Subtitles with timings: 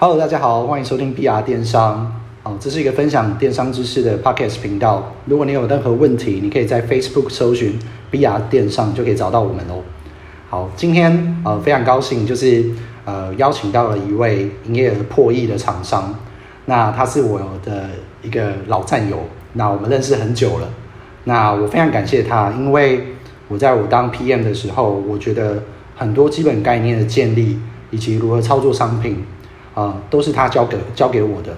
[0.00, 2.20] Hello，大家好，欢迎收听 BR 电商。
[2.44, 5.12] 哦，这是一个分享电商知识的 Podcast 频道。
[5.24, 7.76] 如果你有任何问题，你可以在 Facebook 搜寻
[8.12, 9.82] BR 电商，就可以找到我们哦。
[10.48, 12.64] 好，今天呃非常高兴，就是
[13.04, 16.14] 呃邀请到了一位营业额破亿的厂商。
[16.66, 17.88] 那他是我的
[18.22, 19.18] 一个老战友，
[19.54, 20.68] 那我们认识很久了。
[21.24, 23.04] 那我非常感谢他，因为
[23.48, 25.60] 我在我当 PM 的时候，我觉得
[25.96, 27.58] 很多基本概念的建立
[27.90, 29.24] 以及如何操作商品。
[29.78, 31.54] 啊、呃，都是他教给教给我的。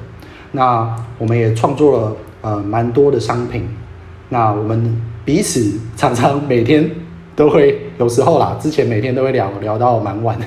[0.53, 3.67] 那我们也创作了呃蛮多的商品。
[4.29, 6.91] 那我们彼此常常每天
[7.35, 10.45] 都会，有时候啦，之前每天都会聊聊到蛮晚的，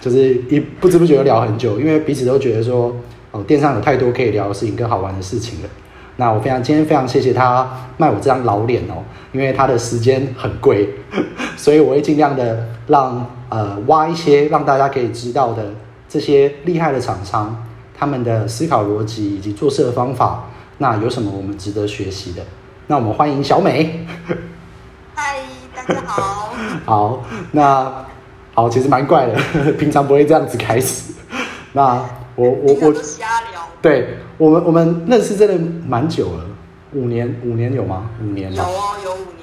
[0.00, 2.88] 就是一不知不觉聊很久，因为彼此都觉得说，
[3.30, 5.68] 哦、呃，电商有太多可以聊的事情跟好玩的事情了。
[6.16, 10.88] 那我非常今天非常谢谢他卖我这张老脸哦，因为他的时间很贵，
[11.56, 15.64] 所以我会尽量的让呃挖一些让大家可以知道的。
[16.12, 17.56] 这些厉害的厂商，
[17.98, 20.44] 他们的思考逻辑以及做事的方法，
[20.76, 22.44] 那有什么我们值得学习的？
[22.86, 24.06] 那我们欢迎小美。
[25.16, 25.38] 嗨，
[25.74, 26.52] 大家好。
[26.84, 28.04] 好，那
[28.52, 29.40] 好，其实蛮怪的，
[29.80, 31.14] 平常不会这样子开始。
[31.72, 32.04] 那
[32.34, 33.66] 我我我瞎聊。
[33.80, 36.44] 对，我们我们认识真的蛮久了，
[36.92, 38.10] 五年五年有吗？
[38.20, 38.56] 五年了。
[38.58, 39.41] 有哦，有五年。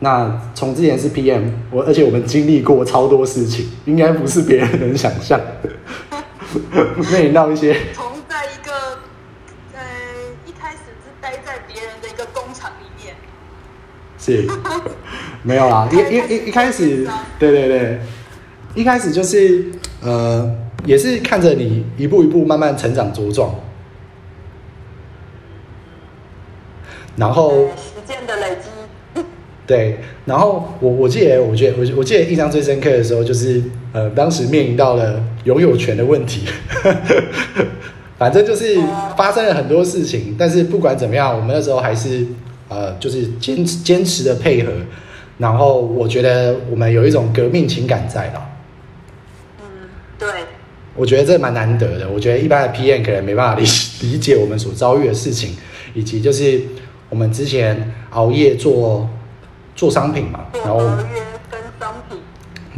[0.00, 5.38] 那从之前是 PM，我而且我们经历过超多事情，应该不是别人能想象。
[5.38, 5.70] 的。
[7.12, 8.72] 面临到一些，从在一个
[9.74, 9.80] 呃
[10.46, 13.14] 一开始是待在别人的一个工厂里面，
[14.18, 14.48] 是，
[15.42, 17.06] 没有啦， 一一一一开始，
[17.38, 18.00] 对对对，
[18.74, 19.66] 一开始就是
[20.00, 20.50] 呃，
[20.86, 23.54] 也是看着你一步一步慢慢成长茁壮，
[27.16, 28.67] 然后时间的累积，
[29.68, 33.62] 对，然后我我记得，我觉得我我记得印象最深刻的时候就是。
[33.90, 36.42] 呃，当时面临到了拥有权的问题，
[38.18, 38.76] 反正就是
[39.16, 42.26] 发生了很多事情，但是不管怎么样，我们那时候还是
[42.68, 44.70] 呃，就是坚持坚持的配合，
[45.38, 48.50] 然后我觉得我们有一种革命情感在了。
[49.62, 49.66] 嗯，
[50.18, 50.28] 对，
[50.94, 52.10] 我觉得这蛮难得的。
[52.10, 53.66] 我觉得一般的 PM 可能没办法理
[54.06, 55.56] 理解我们所遭遇的事情，
[55.94, 56.60] 以及就是
[57.08, 59.08] 我们之前熬夜做
[59.78, 60.82] 做商品嘛，然后。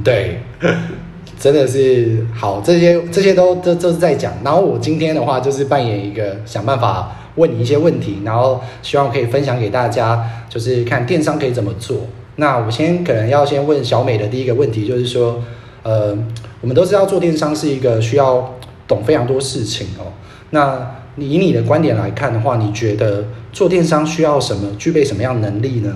[0.04, 0.40] 对，
[1.38, 4.32] 真的是好，这些这些都都都是在讲。
[4.44, 12.06] 然后我今天的话就是扮演一个想办法问你一些问题，然后希望可以分享给大家，就是看电商可以怎么做。
[12.36, 15.42] 那我先可能要先问小美的第一个问题，就是说，
[15.82, 16.16] 呃，
[16.62, 18.54] 我们都知道做电商是一个需要
[18.86, 20.12] 懂非常多事情哦。
[20.50, 25.94] 那你以你的观点来看的话，你觉得做电商需要什么，具备什么样能力呢？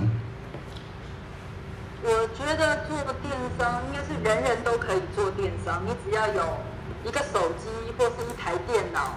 [5.85, 6.57] 你只要有
[7.03, 7.67] 一个手机
[7.97, 9.15] 或是一台电脑，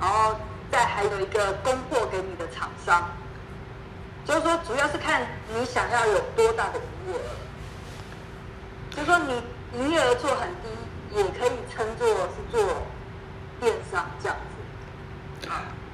[0.00, 0.36] 然后
[0.70, 3.10] 再还有一个供货给你的厂商，
[4.24, 5.22] 就是说主要是看
[5.54, 7.30] 你想要有多大的营业额。
[8.90, 12.82] 就是说你营业额做很低，也可以称作是做
[13.60, 14.36] 电商这样
[15.42, 15.48] 子。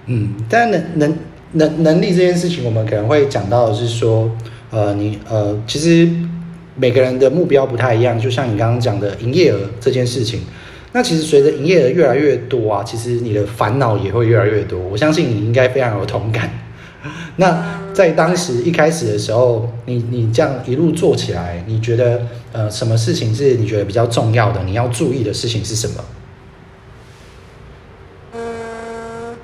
[0.07, 1.19] 嗯，但能能
[1.53, 4.31] 能能力这件事情，我们可能会讲到的是说，
[4.71, 6.09] 呃，你呃，其实。
[6.81, 10.41] 每个人的目标不太一样，就像你刚刚讲的营业额这件事情，
[10.93, 14.79] 那其实随着营业额越来越多啊，其实你的烦恼也会越来越多。
[14.79, 16.51] 我相信你应该非常有同感。
[17.37, 24.63] 那在当时一开始的时候，你你这样一路做起来，你觉得呃什么事情是你觉得比较重要的？
[24.63, 26.05] 你要注意的事情是什么？
[28.33, 29.37] 嗯，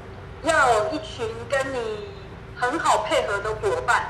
[0.43, 1.77] 要有一群跟你
[2.55, 4.03] 很好配合的伙伴，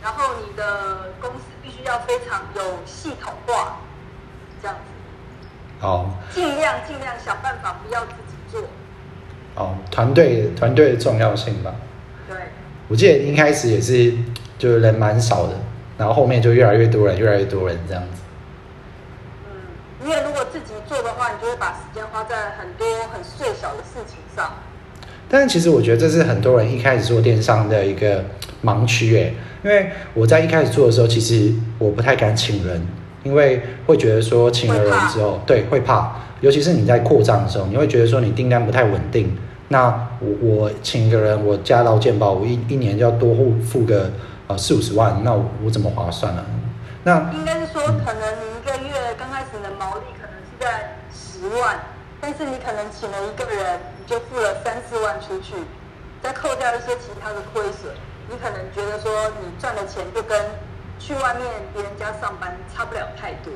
[0.00, 0.99] 然后你的。
[2.10, 3.76] 非常有系统化，
[4.60, 5.86] 这样子。
[5.86, 6.10] 哦。
[6.34, 8.62] 尽量尽量想办法不要自己做。
[9.54, 11.72] 哦，团队团队的重要性吧。
[12.28, 12.36] 对。
[12.88, 14.12] 我记得一开始也是，
[14.58, 15.54] 就是人蛮少的，
[15.96, 18.22] 然后后面就越来越多人，越来越多人这样子。
[19.46, 24.54] 嗯，因为如果自己做的话，你就会把时间花在很多很碎小的事情上。
[25.30, 28.24] 但是其实我觉得这是很多人一开始做电商的一个
[28.62, 29.32] 盲区，哎。
[29.62, 32.80] 因为我在一开始做的时候，其实我不太敢请人，
[33.22, 39.36] 因为会觉得说请了人之后，对，会怕，尤其是你在扩张的时候，你会觉得说你订单不太稳定。
[39.68, 44.10] 那我我请一个人，我加劳健保，我一一年就要多付付个
[44.46, 46.42] 呃四五十万，那我，我怎么划算呢？
[47.04, 51.78] 那应该是说，可能你一个月刚开始的毛利可能是在十万，
[52.18, 55.54] 但是你可能请了一个人，你就付了三四万出去，
[56.20, 57.94] 再扣掉一些其他的亏损。
[58.28, 60.36] 你可能觉得说，你赚的钱就跟
[60.98, 63.52] 去外面别人家上班差不了太多。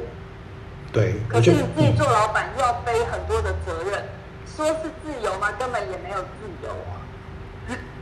[0.93, 1.15] 对。
[1.29, 4.05] 可是你自己做老板，又要背很多的责任。
[4.47, 5.51] 说是自由吗？
[5.59, 7.03] 根本也没有自由啊！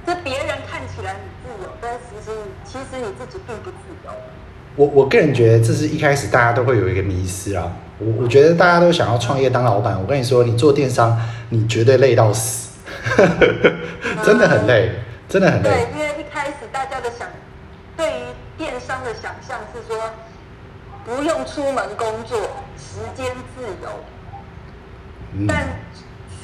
[0.04, 4.10] 这别人看起来你自由，但其实其实你自己并不自由。
[4.76, 7.72] 我我个人觉得，这是一开始大家都会有一个迷失啊。
[8.02, 9.96] 我我觉得大家都想要创业当老板。
[10.00, 11.16] 我跟你说，你做电商，
[11.50, 12.70] 你绝对累到死，
[14.24, 14.90] 真的很累，
[15.28, 15.70] 真的很累。
[15.70, 17.28] 对，因为一开始大家的想，
[17.96, 18.22] 对于
[18.58, 20.10] 电商的想象是说，
[21.04, 22.38] 不用出门工作，
[22.76, 23.88] 时间自由。
[25.34, 25.80] 嗯、但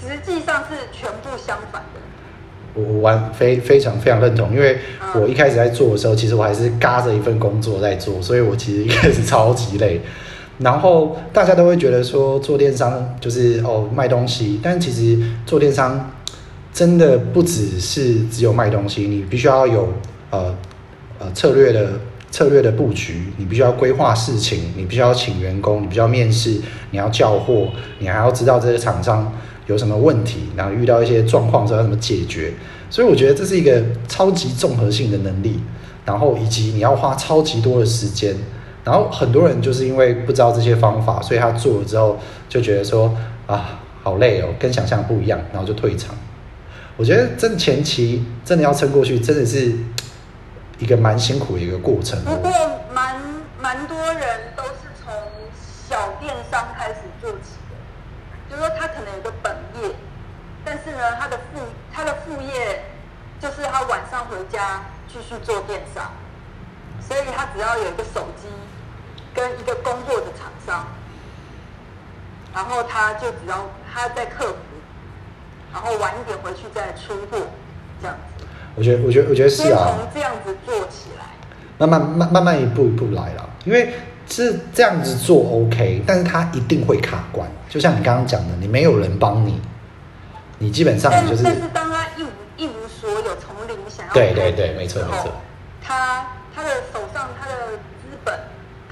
[0.00, 2.00] 实际上是全部相反的。
[2.74, 4.78] 我完非非常非常认同，因为
[5.14, 10.00] 我一开始在做的时候，其实我还是嘎着一份工作在做，所以我其实一开始超级累。
[10.58, 16.10] 然后大家都会觉得说做电商就是哦卖东西，但其实做电商
[16.72, 19.92] 真的不只是只有卖东西，你必须要有
[20.30, 20.54] 呃
[21.18, 21.92] 呃策略的
[22.30, 27.68] 策略的布局，你必须要规划事情，你必须要请员工，你必须要面试，你要叫货，
[27.98, 29.32] 你还要知道这些厂商。
[29.68, 32.54] 有什么问题，然后遇到一些状况之后要怎么解决，
[32.88, 35.60] 所以我觉得这是一个超级综合性的能力，
[36.06, 38.34] 然后以及你要花超级多的时间，
[38.88, 42.18] 然后很多人就是因为不知道这些方法，所以他做了之后
[42.48, 43.14] 就觉得说
[43.46, 46.14] 啊好累哦，跟想象不一样，然后就退场。
[46.96, 49.74] 我觉得真前期真的要撑过去，真的是
[50.78, 52.18] 一个蛮辛苦的一个过程。
[52.24, 52.50] 不过
[52.94, 53.20] 蛮
[53.60, 55.12] 蛮多人都是从
[55.86, 57.76] 小电商开始做起的。
[58.48, 59.90] 就是说他可能有个本业，
[60.64, 61.60] 但是呢，他的副
[61.92, 62.84] 他的副业
[63.38, 66.10] 就是他晚上回家继续做电商，
[67.06, 68.48] 所以他只要有一个手机
[69.34, 70.86] 跟一个工作的厂商，
[72.54, 74.56] 然后他就只要他在客服，
[75.72, 77.46] 然后晚一点回去再出货，
[78.00, 78.44] 这样子。
[78.74, 79.96] 我觉得，我觉得，我觉得是啊。
[79.96, 81.24] 从这样子做起来，
[81.78, 83.92] 慢慢慢慢慢一步一步来了，因为。
[84.30, 87.50] 是这样子做 OK，但是他一定会卡关。
[87.66, 89.58] 就像你刚刚讲的，你没有人帮你，
[90.58, 91.42] 你基本上就是。
[91.42, 92.28] 但是当他一无
[92.58, 95.32] 一无所有，从零想要对对对，没错没错。
[95.82, 97.54] 他他的手上他的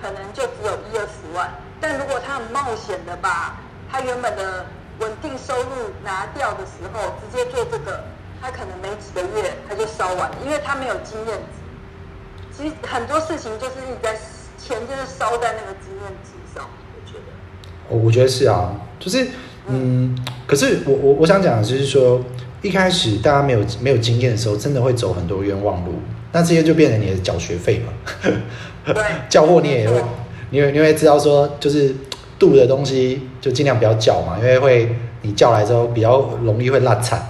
[0.01, 1.51] 可能就只有一二十万，
[1.81, 3.59] 但如果他很冒险的把
[3.91, 4.67] 他原本的
[5.01, 8.05] 稳定收入拿掉的时候，直接做这个，
[8.41, 12.57] 他可能没几个月他就烧完了，因为他没有经验值。
[12.57, 14.17] 其实很多事情就是一直在。
[14.59, 17.25] 钱就是烧在那个经验值上，我觉得。
[17.89, 19.23] 我我觉得是啊，就是
[19.69, 22.21] 嗯，嗯可是我我我想讲的就是说，
[22.63, 25.93] 一开始大家没有没有经验的时候，真的会走很多冤枉路，
[26.33, 27.93] 那这些就变成你的缴学费嘛。
[28.85, 28.95] 对。
[29.29, 30.03] 叫货你也会，
[30.51, 31.95] 你会你会知道说，就是
[32.39, 37.21] 度的东西就尽量不要叫嘛，因为会你叫来之后比较容易会烂惨，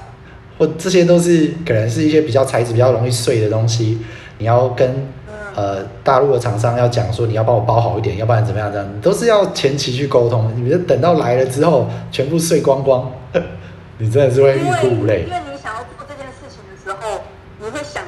[0.58, 3.98] 或这些都是可能是一些比较材质比较容易碎的东西，
[4.38, 5.08] 你要跟。
[5.56, 8.70] 呃，大陆的厂商要讲说，你要帮我包好一点，要不然怎么样？
[8.70, 10.52] 这样都是要前期去沟通。
[10.54, 13.10] 你就等到来了之后，全部碎光光，
[13.96, 15.25] 你真的是会欲哭无泪。
[15.26, 17.22] 因为你想要做这件事情的时候，
[17.58, 18.02] 你会想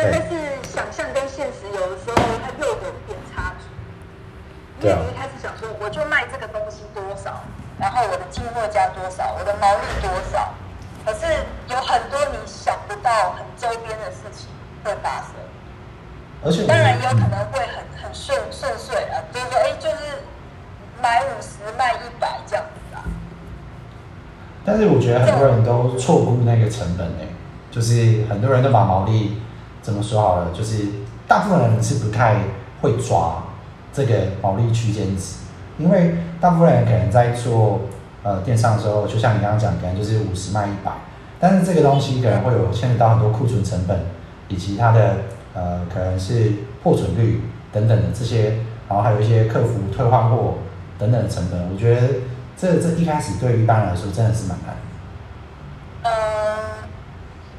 [0.00, 0.32] 但但是
[0.64, 3.68] 想象跟现实有的时候它又有一点差距。
[4.80, 7.44] 因为你一开始想说，我就卖这个东西多少，
[7.78, 10.54] 然后我的进货价多少，我的毛利多少，
[11.04, 11.26] 可是
[11.68, 14.48] 有很多你想不到很周边的事情。
[14.82, 15.34] 会发生，
[16.42, 20.22] 而且当然也有可能会很很顺顺遂啊，就是说，哎，就是
[21.02, 23.04] 买五十卖一百这样子啊。
[24.64, 27.24] 但是我觉得很多人都错估那个成本呢，
[27.70, 29.42] 就是很多人都把毛利
[29.82, 30.84] 怎么说好了，就是
[31.26, 32.36] 大部分人是不太
[32.80, 33.42] 会抓
[33.92, 35.36] 这个毛利区间值，
[35.78, 37.80] 因为大部分人可能在做
[38.22, 40.92] 呃电商的时候，就像你刚刚讲，可能就是五十卖一百，
[41.38, 44.00] 但是这个东西可能会有牵扯到很多库存成本。
[44.50, 45.14] 以及它的
[45.54, 47.40] 呃，可能是破损率
[47.72, 48.58] 等等的这些，
[48.88, 50.54] 然后还有一些客服退换货
[50.98, 52.08] 等等的成本，我觉得
[52.56, 54.74] 这这一开始对于一般人来说真的是蛮难。
[56.02, 56.10] 嗯，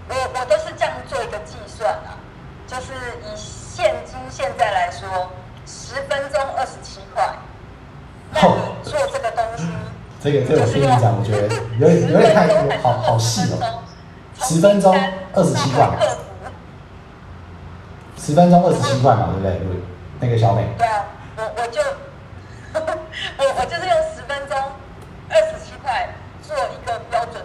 [0.09, 2.19] 我我都是这样做一个计算啊，
[2.67, 2.91] 就是
[3.23, 5.31] 以现金现在来说，
[5.65, 7.23] 十分钟二十七块。
[8.33, 9.63] 那你做这个东西，
[10.23, 11.47] 这个这个我跟你讲，我觉得
[11.79, 13.81] 有点有点太好好细哦，
[14.39, 14.95] 十分钟
[15.33, 15.89] 二十七块。
[18.17, 19.81] 十分钟二十七块嘛，对不对？
[20.19, 20.67] 那个小美。
[20.77, 21.81] 对啊，我我就
[22.77, 24.55] 我我就是用十分钟
[25.27, 26.07] 二十七块
[26.43, 27.43] 做一个标准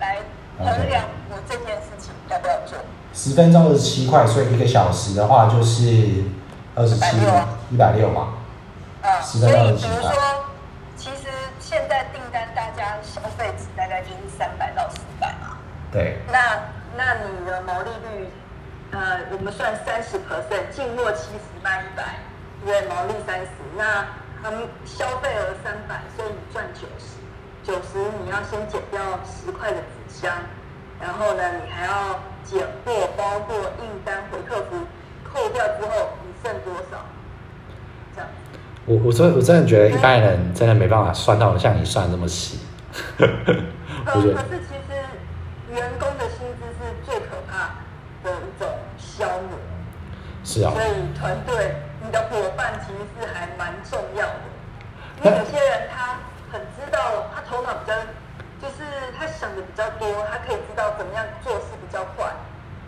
[0.00, 0.18] 来
[0.58, 2.76] 衡量我这件事情要不要做。
[3.14, 6.24] 十分钟二十七块，所以一个小时的话就是
[6.74, 7.16] 二十七
[7.70, 8.34] 一百六嘛。
[9.02, 10.12] 啊，所以比如说，
[10.96, 11.28] 其实
[11.60, 15.56] 现在订单大家消费值大概就是三百到四百嘛。
[15.92, 16.18] 对。
[16.36, 16.60] 那
[16.98, 18.28] 那你的毛利率？
[18.92, 22.18] 呃，我们算三十 percent，进货七十卖一百，
[22.64, 23.48] 对，毛利三十。
[23.76, 24.06] 那
[24.42, 27.16] 他们消费额三百，所以你赚九十，
[27.64, 30.30] 九十你要先减掉十块的纸箱，
[31.00, 34.76] 然后呢，你还要减货、包括、印单、回客服，
[35.24, 37.04] 扣掉之后你剩多少？
[38.14, 38.28] 这样。
[38.84, 42.60] 我我真我真的觉得一般人真的没办法算到像你算的这么细。
[43.16, 47.74] 可可是其实员工的薪资是最可怕
[48.22, 49.58] 的一种消磨。
[50.46, 50.70] 是啊。
[50.70, 50.86] 所以
[51.18, 54.46] 团队，你的伙伴其实是还蛮重要的，
[55.18, 56.22] 因为有些人他
[56.52, 57.92] 很知道，他头脑比较，
[58.62, 58.86] 就是
[59.18, 62.30] 他想的比较多，他可以知道怎么样做事比较快。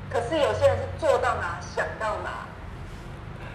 [0.08, 2.46] 可是有些人是做到哪想到哪，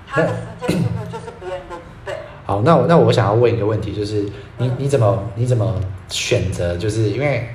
[0.06, 2.16] 他的时间速度就是别人的一倍。
[2.46, 5.80] 好，那我那我想要问一个问题，就是你你怎么你怎么
[6.10, 6.76] 选择？
[6.78, 7.50] 就是因为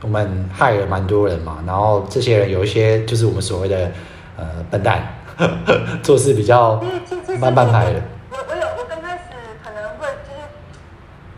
[0.00, 3.90] 我们害了蛮多人嘛，然后这些人有一些就是我们所谓的
[4.36, 5.02] 呃笨蛋，
[6.02, 6.82] 做事比较
[7.38, 8.02] 慢半拍的。
[8.30, 9.30] 我我有我刚开始
[9.62, 10.42] 可能会就是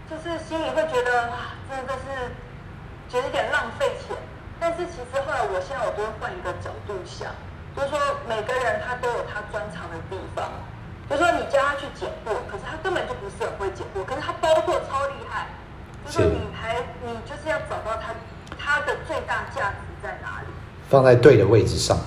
[0.09, 2.33] 就是心里会觉得啊，真的是
[3.09, 4.16] 觉得有点浪费钱。
[4.59, 7.28] 但是其实后来我现在我都会换一个角度想，
[7.76, 10.49] 就是说每个人他都有他专长的地方。
[11.11, 15.49] 就说你叫他去捡货，可是他根本就不是很会捡货，可是他包货超厉害。
[16.07, 18.14] 就说你还你就是要找到他
[18.57, 20.49] 他的最大价值在哪里，
[20.88, 21.99] 放在对的位置上。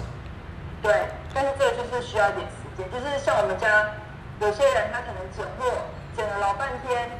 [0.82, 0.92] 对，
[1.34, 2.84] 但是这个就是需要一点时间。
[2.92, 3.92] 就是像我们家
[4.40, 5.68] 有些人，他可能捡货
[6.16, 7.12] 捡了老半天，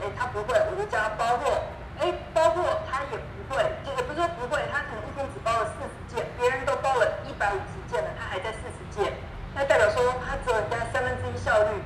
[0.00, 1.64] 哎，他不会，我就叫他包货，
[2.00, 9.12] 哎，包货他也不会，就也不是说不会，他可能一天只包了四十件，别人都包了一百五十件了，他还在四十件。
[9.56, 11.80] 那代表说他只有人家三分之一效率，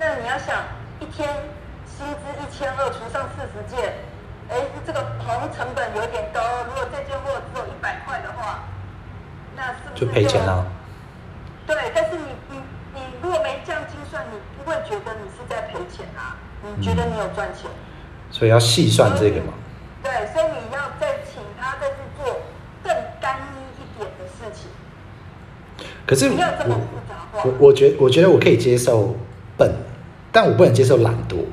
[0.00, 0.66] 那你要想
[0.98, 1.30] 一天
[1.86, 3.94] 薪资一千二除上四十件，
[4.50, 6.42] 哎，这个好像成本有点高。
[6.66, 8.64] 如果这件货只有一百块的话，
[9.54, 10.66] 那是不是就，就赔钱了？
[11.68, 12.58] 对，但是你你
[12.92, 16.36] 你如果没这样精算，你不会觉得你是在赔钱啊？
[16.76, 17.70] 你觉得你有赚钱？
[17.70, 19.52] 嗯，所以要细算这个嘛？
[20.02, 22.40] 对，所以你要再请他再去做
[22.82, 24.70] 更单一一点的事情。
[26.06, 26.80] 可是我
[27.44, 29.16] 我我觉我觉得我可以接受
[29.56, 29.72] 笨，
[30.30, 31.44] 但我不能接受懒惰。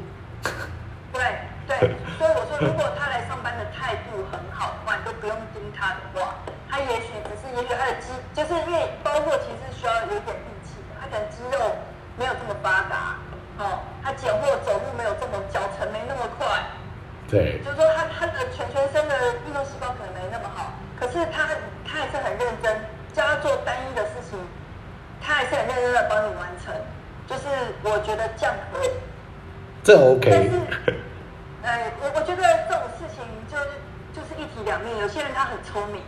[1.11, 1.21] 对
[1.67, 1.77] 对，
[2.17, 6.35] 所以我说，如果他来上班的态度很好的话，你都不用盯他的话，
[6.69, 10.35] 他也许只是也许他的肌，就是因为包括其实需要有点
[12.21, 13.17] 没有这么发达，
[13.57, 16.45] 哦，他捡货走路没有这么脚程没那么快，
[17.27, 21.49] 对，就是说他他的全全身的运动细胞可能没那么好，可是他
[21.81, 22.77] 他还是很认真。
[23.13, 24.39] 叫他做单一的事情，
[25.19, 26.73] 他还是很认真的帮你完成。
[27.27, 27.43] 就是
[27.83, 28.89] 我觉得这样可以，
[29.83, 30.31] 这 OK。
[30.31, 30.95] 但是，
[31.61, 33.19] 呃，我我觉得这种事情
[33.51, 33.67] 就是
[34.15, 34.97] 就是一体两面。
[34.99, 36.01] 有些人他很聪明，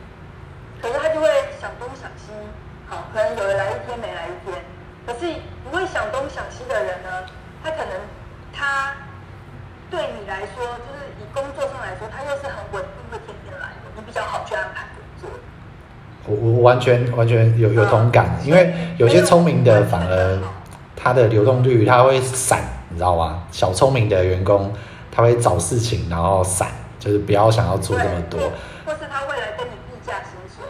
[0.82, 1.28] 可是他就会
[1.60, 2.32] 想东想西。
[2.88, 4.64] 好，可能有人来一天没来一天。
[5.06, 7.10] 可是不会想东想西的人呢，
[7.64, 7.92] 他可能
[8.54, 8.94] 他
[9.92, 15.30] 对你来说，就是以工作上来说，他又是很稳定，会天天来的，你比较好去安排工作。
[16.26, 20.40] 我我完全完全有有同感，因为有些聪明的反而
[20.96, 23.44] 他的流动率他会散，你知道吗？
[23.52, 24.74] 小聪明的员工
[25.12, 28.40] 他会找事情然后散，就是不要想要做这么多，
[28.86, 30.66] 或是他未来跟你议价薪水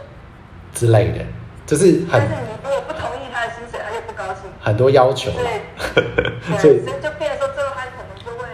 [0.74, 1.24] 之类的，
[1.64, 2.20] 就是很。
[2.20, 4.50] 但是你如果不同意他的薪水，他就不高兴。
[4.64, 5.60] 很多要求，对，
[6.58, 8.48] 所以就变成说最后他可能就会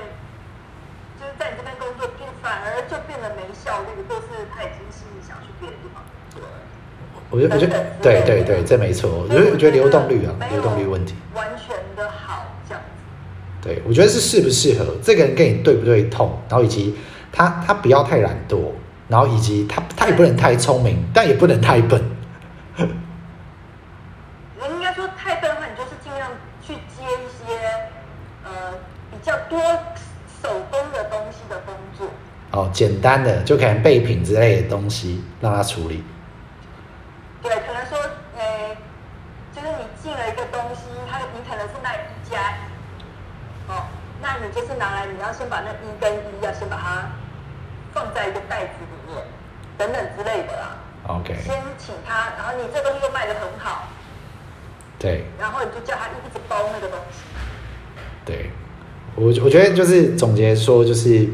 [1.21, 6.03] 就是在你这边工作，变反而就变得没效率，或是他已经心里想去别的地方。
[7.31, 9.09] 我觉得，我觉得，对对对，这没错。
[9.23, 11.15] 我觉得，我觉得流动率啊，流动率问题。
[11.33, 13.69] 完全的好，这样子。
[13.69, 16.97] 对，我觉得是适不适合这个人跟你对不对痛，然后以及
[17.31, 18.73] 他他不要太懒惰，
[19.07, 22.03] 然后以及他他也不能太聪明，但也不能太笨。
[32.61, 36.05] 哦，简单的就可能备品之类的东西让他处理。
[37.43, 37.97] 对，可能说，
[38.37, 38.77] 呃，
[39.55, 43.87] 就是你进了一个东西，它你可能是卖一加一，哦，
[44.21, 47.11] 那你就是拿来，你要先把那一跟一要先把它
[47.95, 49.25] 放在一个袋子里面，
[49.79, 50.77] 等等之类的啦。
[51.07, 51.35] OK。
[51.43, 53.89] 先请他，然后你这东西又卖的很好。
[54.99, 55.25] 对。
[55.39, 57.23] 然后你就叫他一直包那个东西。
[58.27, 58.51] 对，
[59.17, 61.27] 我我觉得就是总结说，就是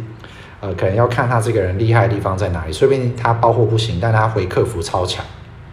[0.60, 5.24] 呃，可能要看他这个人厉害的地方在哪里，说不定他包货不行，但他回客服超强。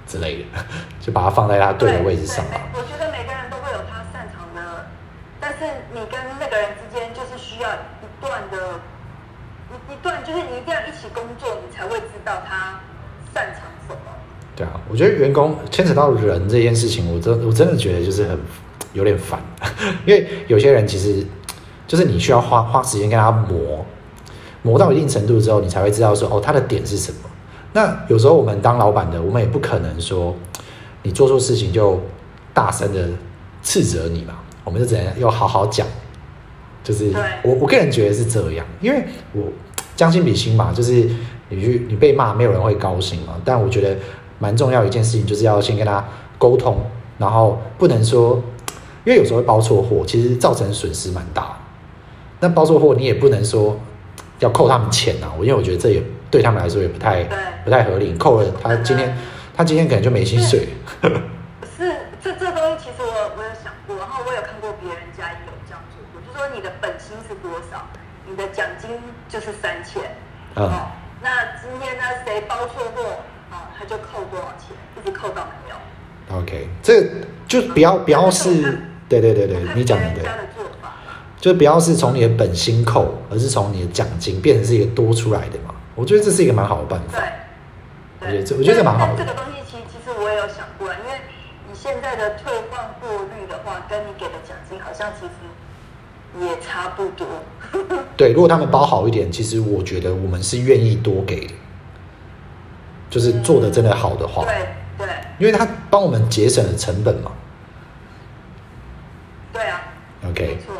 [0.05, 0.43] 之类的，
[0.99, 2.45] 就把它放在他对的位置上。
[2.73, 4.85] 我觉得每个人都会有他擅长的，
[5.39, 8.79] 但是你跟那个人之间就是需要一段的，
[9.71, 12.81] 一一段就是你一定要一起工作，你才会知道他
[13.33, 14.01] 擅长什么。
[14.55, 18.37] 对啊，我觉得员工牵扯到人这件事情，我真我真的觉得就是很
[18.91, 19.39] 有点烦，
[20.05, 21.25] 因为有些人其实
[21.87, 23.83] 就是你需要花花时间跟他磨
[24.63, 27.17] 磨到一定程度之后，你才会知道说哦，他的点是什么。
[27.73, 30.33] 那有时候我们当老板的，我们也不可能说
[31.03, 31.99] 你做错事情就
[32.53, 33.09] 大声的
[33.61, 35.85] 斥责你嘛，我们就只能要好好讲。
[36.83, 39.43] 就是我我个人觉得是这样，因为我
[39.95, 41.09] 将心比心嘛，就是
[41.49, 43.35] 你去你被骂，没有人会高兴嘛。
[43.45, 43.97] 但我觉得
[44.37, 46.05] 蛮重要一件事情，就是要先跟他
[46.37, 46.77] 沟通，
[47.17, 48.35] 然后不能说，
[49.05, 51.57] 因为有时候会包错货，其实造成损失蛮大。
[52.41, 53.79] 那包错货，你也不能说
[54.43, 57.23] 要扣他们钱呐，我因为我觉得这也对他们来说也不太
[57.63, 59.17] 不太合理，扣了他今天
[59.55, 60.67] 他今天可能就没薪水。
[61.75, 67.87] 是这这东西，其实我我有想过，然后我有看过别人家也有这样做过，就说你的本薪是多少，
[68.27, 68.89] 你的奖金
[69.29, 70.03] 就是三千。
[70.55, 70.69] 嗯。
[71.23, 76.37] 那今天呢，谁包错货啊，他就扣多少钱，一直扣到没有。
[76.37, 77.07] OK，这
[77.47, 80.23] 就不要不要是，对对对对，你讲的对。
[81.43, 85.75] 就不要是从你的本薪扣，而是从你的奖金变成是一个多出来的嘛？
[85.93, 87.19] 我觉得这是一个蛮好的办法。
[88.21, 89.17] 对，我觉得这我觉得这蛮好的。
[89.17, 91.19] 这个东西其实其实我也有想过，因为
[91.67, 97.27] 你现在的退换货率的话，跟你给的奖金好像其实也差不多。
[98.15, 101.53] 对，如果他们包好一点，其实我觉得我们是愿意多给的，
[103.09, 104.45] 就是做的真的好的话。
[104.45, 105.07] 对对，
[105.39, 107.33] 因为他帮我们节省了成本嘛。
[109.51, 109.81] 对啊。
[110.29, 110.45] OK。
[110.45, 110.73] 没错。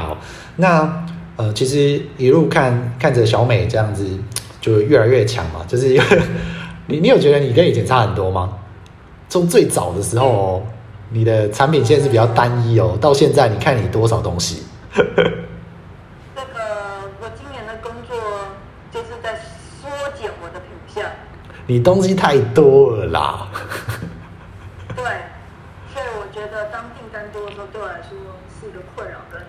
[0.00, 0.16] 好，
[0.56, 4.06] 那呃，其实一路看看着小美这样子，
[4.60, 5.64] 就越来越强嘛。
[5.68, 5.88] 就是
[6.86, 8.58] 你，你有觉得你跟以前差很多吗？
[9.28, 10.66] 从最早的时候，
[11.10, 14.64] 你的产品线是比较单一哦，到现在你看你多少东西。
[14.94, 16.60] 这个
[17.20, 18.16] 我今年的工作
[18.92, 19.34] 就是在
[19.80, 19.88] 缩
[20.20, 21.04] 减我的品项。
[21.66, 23.48] 你东西太多了啦。
[24.96, 25.04] 对，
[25.92, 28.18] 所以我觉得当订单多的时候，对我来说
[28.58, 29.40] 是一个困扰跟。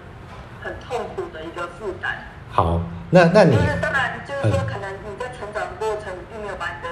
[0.61, 2.21] 很痛苦的一个负担。
[2.59, 6.89] 好，那那你就是当然，就是说，可能你在成长过程并没有把你的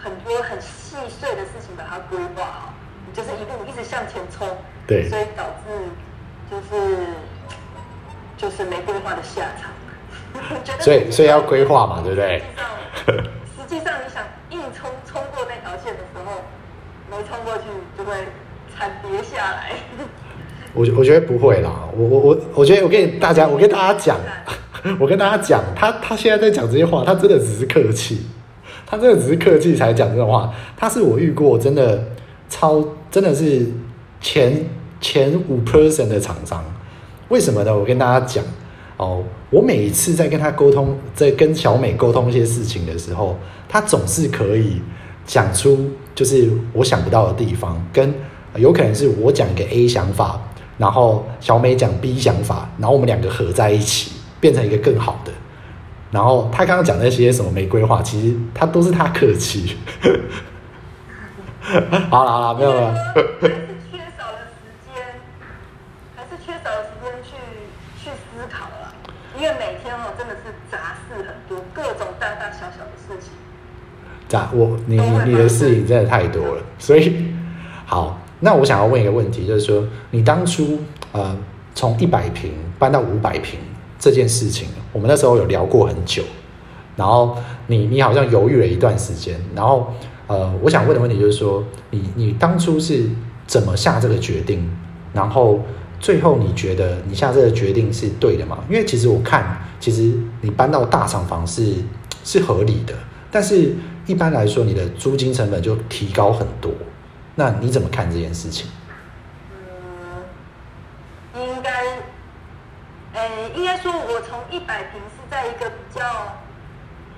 [0.00, 2.74] 很多很细碎的事情把它规划好，
[3.04, 4.46] 你就是一路一直向前冲，
[4.86, 5.90] 对，所以导致
[6.48, 6.96] 就是
[8.36, 9.72] 就是没规划的下场。
[10.78, 12.40] 所以所以要规划嘛，对不对？
[13.58, 16.42] 实际上，你想硬冲冲过那条线的时候，
[17.10, 17.64] 没冲过去
[17.98, 18.14] 就会
[18.78, 19.72] 惨跌下来。
[20.74, 24.16] 我我觉得不会啦，我我我我觉得我跟大家我跟大家讲，
[24.98, 28.26] 我跟大家讲，他他现在在讲这些话，他真的只是客气，
[28.84, 30.52] 他真的只是客气才讲这种话。
[30.76, 32.02] 他是我遇过真的
[32.48, 33.66] 超真的是
[34.20, 34.64] 前
[35.00, 36.64] 前五 percent 的厂商，
[37.28, 37.76] 为什么呢？
[37.76, 38.44] 我跟大家讲
[38.96, 44.82] 哦，我每一次在跟他沟通，在跟小美沟通一些事情的时候，他总是可以
[45.24, 48.12] 讲出就是我想不到的地方，跟
[48.56, 50.40] 有可能是我讲一个 A 想法。
[50.78, 54.10] 然后小美讲 B 想法，然后我们两个合在一起，
[54.42, 55.30] 变成一个更好的。
[56.10, 59.78] 然后他刚刚讲那些什么玫瑰花，其实他都是他客气。
[62.10, 62.92] 好了好了，没有了。
[62.92, 63.22] 还是
[63.88, 64.92] 缺少了时间，
[66.16, 67.36] 还是缺少了时间去
[67.96, 68.92] 去思考了。
[69.36, 73.30] 因为每天哦，真的是杂事很多，各种大大小小的事情。
[74.28, 77.32] 杂我你你的事情真的太多了，所以
[77.86, 78.18] 好。
[78.44, 80.80] 那我想要问一个问题，就是说，你当初
[81.12, 81.36] 呃
[81.76, 83.60] 从一百平搬到五百坪
[84.02, 86.24] 这件事情，我们那时候有聊过很久，
[86.96, 87.38] 然后
[87.68, 89.94] 你你好像犹豫了一段时间，然后
[90.26, 93.08] 呃，我想问的问题就是说，你你当初是
[93.46, 94.68] 怎么下这个决定？
[95.12, 95.60] 然后
[96.00, 98.58] 最后你觉得你下这个决定是对的吗？
[98.68, 101.76] 因为其实我看，其实你搬到大厂房是
[102.24, 102.94] 是合理的，
[103.30, 103.72] 但是
[104.06, 106.72] 一般来说，你的租金成本就提高很多。
[107.36, 108.66] 那你怎么看这件事情？
[111.34, 111.70] 嗯，应该，
[113.14, 116.38] 诶，应该说，我从一百平是在一个比较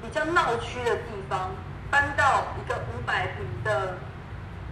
[0.03, 1.51] 比较闹区的地方，
[1.91, 3.97] 搬到一个五百平的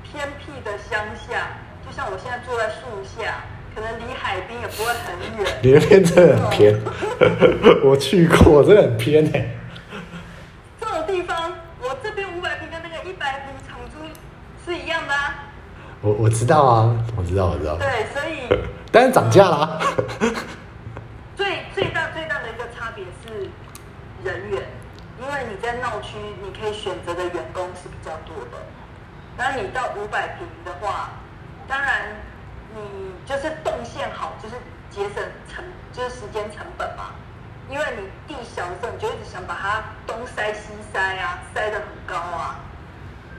[0.03, 1.49] 偏僻的乡下，
[1.87, 5.59] 就像我现在坐在树下，可能离海边也不会很远。
[5.63, 6.81] 你那边真的很偏，
[7.85, 9.57] 我去过，真的很偏诶。
[10.81, 13.99] 这种地方，我这边五百平跟那个一百平长租。
[14.65, 15.35] 是一样的啊，
[16.03, 17.77] 我我知道啊，我知道，我知道。
[17.79, 18.47] 对，所以，
[18.93, 19.77] 但是涨价啦。
[21.35, 23.51] 最最大最大的一个差别是
[24.25, 24.63] 人员，
[25.21, 28.59] 因为你在闹区，你可以选择的员工是比较多的。
[29.37, 31.11] 那你到五百平的话，
[31.67, 32.09] 当然
[32.75, 34.55] 你就是动线好，就是
[34.91, 37.11] 节省成就是时间成本嘛。
[37.71, 42.61] 因为你地小的时候，你就一直想把它东塞西塞啊，塞得很高啊。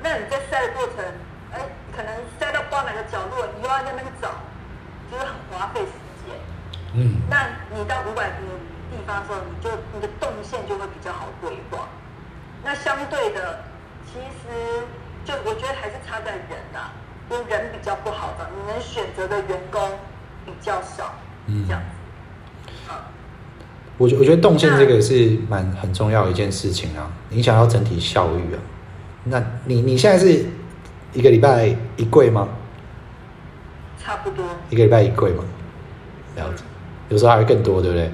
[0.01, 1.05] 那你在塞的过程，
[1.53, 1.59] 哎，
[1.95, 4.31] 可能塞到不知道哪个角落，你又要在那个找，
[5.11, 5.91] 就是很花费时
[6.25, 6.35] 间。
[6.95, 7.21] 嗯。
[7.29, 8.53] 那你到五百坪的
[8.93, 11.89] 地方的时候，你就你的动线就会比较好规划。
[12.63, 13.63] 那相对的，
[14.05, 14.85] 其实
[15.25, 16.93] 就我觉得还是差在人啊，
[17.29, 19.81] 因为人比较不好找，你能选择的员工
[20.45, 21.15] 比较少，
[21.47, 21.87] 嗯，这样子。
[23.97, 28.59] 我觉我觉得动线这个是蛮很重要的一件事情啊，影响到整体效率啊。
[29.25, 30.45] 那你你现在是
[31.13, 32.47] 一个礼拜一柜吗？
[33.99, 34.43] 差不多。
[34.69, 35.43] 一个礼拜一柜吗？
[36.35, 36.63] 了解。
[37.09, 38.11] 有时候还会更多，对不对？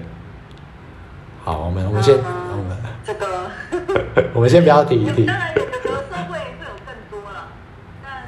[1.44, 3.52] 好，我们我们先，嗯、我们这个，
[4.34, 5.26] 我们先不要提一 提。
[5.26, 5.96] 当然有的时候
[6.32, 7.48] 会会有更多了，
[8.04, 8.24] 但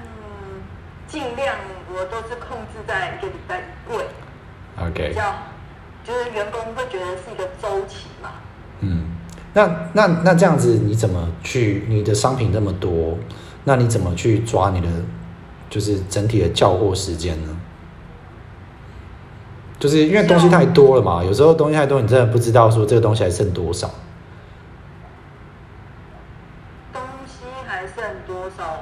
[1.08, 1.56] 尽量
[1.93, 4.06] 我都是控制在一个礼拜一柜。
[4.80, 5.10] OK。
[5.10, 5.36] 比较
[6.04, 8.30] 就是员工会觉得是一个周期嘛。
[8.80, 9.06] 嗯，
[9.54, 11.86] 那那那这样子你怎么去？
[11.88, 13.17] 你的商品那么多，
[13.65, 14.88] 那你怎么去抓你的
[15.69, 17.56] 就是整体的交货时间呢？
[19.81, 23.89] 就是因为东西太多了嘛，有时候东西太多，你真的不知道说这个东西还剩多少。
[26.93, 27.95] 东西还剩
[28.27, 28.77] 多少？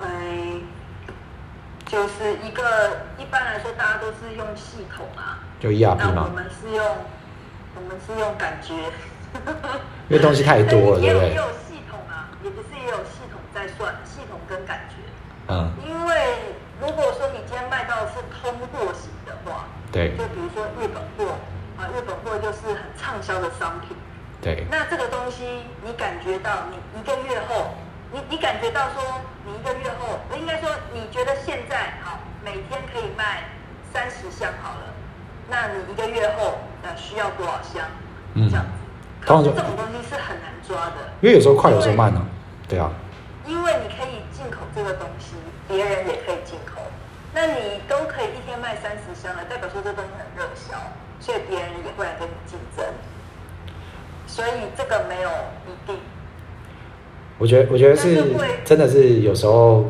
[0.00, 0.08] 哎，
[1.86, 2.62] 就是一个
[3.16, 6.26] 一般来说，大家都是用系统啊，就 ERP 嘛。
[6.28, 6.84] 我们是用
[7.76, 8.74] 我们是用感觉，
[10.10, 11.28] 因为东西太多了，对不对？
[11.28, 14.96] 也有系统啊，也不是也有系统在算系统跟感觉。
[15.46, 15.70] 嗯。
[15.86, 16.56] 因为。
[16.78, 21.34] 如果说你今天卖到的是通货型的话，对，就比如说日本货
[21.76, 23.94] 啊，日本货就是很畅销的商品，
[24.40, 24.64] 对。
[24.70, 25.44] 那这个东西
[25.84, 27.74] 你感觉到，你一个月后，
[28.10, 29.02] 你你感觉到说，
[29.44, 33.44] 你一个月后，我应该说你觉得现在好，每天可以卖
[33.92, 34.94] 三十箱好了，
[35.50, 37.84] 那你一个月后呃需要多少箱？
[38.32, 38.72] 嗯，这样子。
[39.20, 42.24] 可是这种东西是很难抓的，因为有时候快，有时候慢呢、啊。
[42.66, 42.90] 对啊。
[43.46, 45.36] 因为你可以进口这个东西，
[45.68, 46.82] 别人也可以进口。
[47.36, 50.74] 那你都可以一天卖三十箱了，代表说这东西很热销，
[51.20, 52.82] 所以别人也会来跟你竞争。
[54.26, 55.28] 所以这个没有
[55.66, 56.00] 一定。
[57.36, 58.24] 我觉得，我觉得是
[58.64, 59.84] 真的是有时候，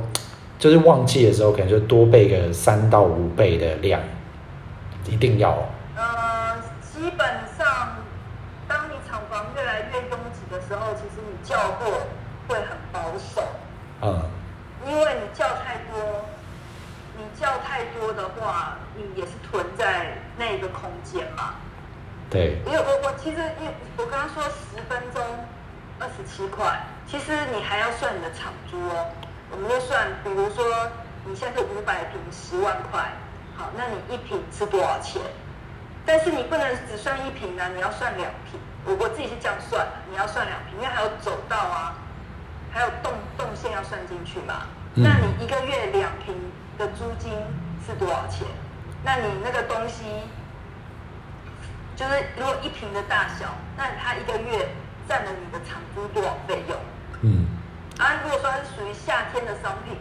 [0.58, 4.00] 就是旺季的时候，可能就多备个三到五倍的量，
[5.04, 5.56] 一定要。
[5.94, 7.96] 呃，基本上，
[8.66, 11.92] 当你厂房越来越拥挤的时候，其实你叫货
[12.48, 13.40] 会很保守。
[14.02, 14.20] 嗯。
[14.84, 16.24] 因为你叫太多。
[17.18, 21.54] 你叫太多的话，你也是囤在那个空间嘛？
[22.28, 22.58] 对。
[22.66, 25.22] 因为我我其实因为我刚刚说十分钟
[26.00, 29.06] 二十七块，其实你还要算你的场租哦。
[29.52, 30.64] 我们就算，比如说
[31.24, 33.12] 你现在是五百平十万块，
[33.56, 35.22] 好，那你一平是多少钱？
[36.04, 38.58] 但是你不能只算一平啊，你要算两平。
[38.84, 41.94] 我我自己是这样算的，你要算两平，因为还有走道啊，
[42.72, 44.66] 还有动动线要算进去嘛。
[44.96, 45.04] 嗯。
[45.04, 46.34] 那你一个月两平。
[46.78, 47.32] 的租金
[47.86, 48.46] 是多少钱？
[49.06, 50.02] 那你那个东西，
[51.94, 54.68] 就是如果一瓶的大小，那它一个月
[55.08, 56.76] 占了你的厂租多少费用？
[57.22, 57.46] 嗯。
[57.98, 59.96] 啊，如果说它是属于夏天的商品，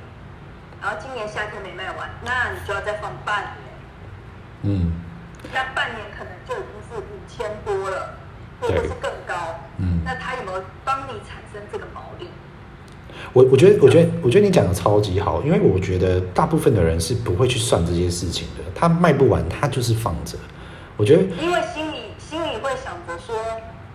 [0.82, 4.74] 然后今年夏天没卖完，那你就要再放半年。
[4.74, 4.91] 嗯。
[5.54, 8.18] 那半年可能就已经是五千多了，
[8.60, 9.60] 或者是更高。
[9.78, 10.02] 嗯。
[10.04, 12.28] 那它有没有帮你产生这个毛利？
[13.34, 20.38] 我我觉得，我觉得，我觉得你讲的超级好，因为我觉得大部分的人是不会去算这些事情的，他卖不完，他就是放着。
[20.97, 23.36] 我觉得，因为心里心里会想着说，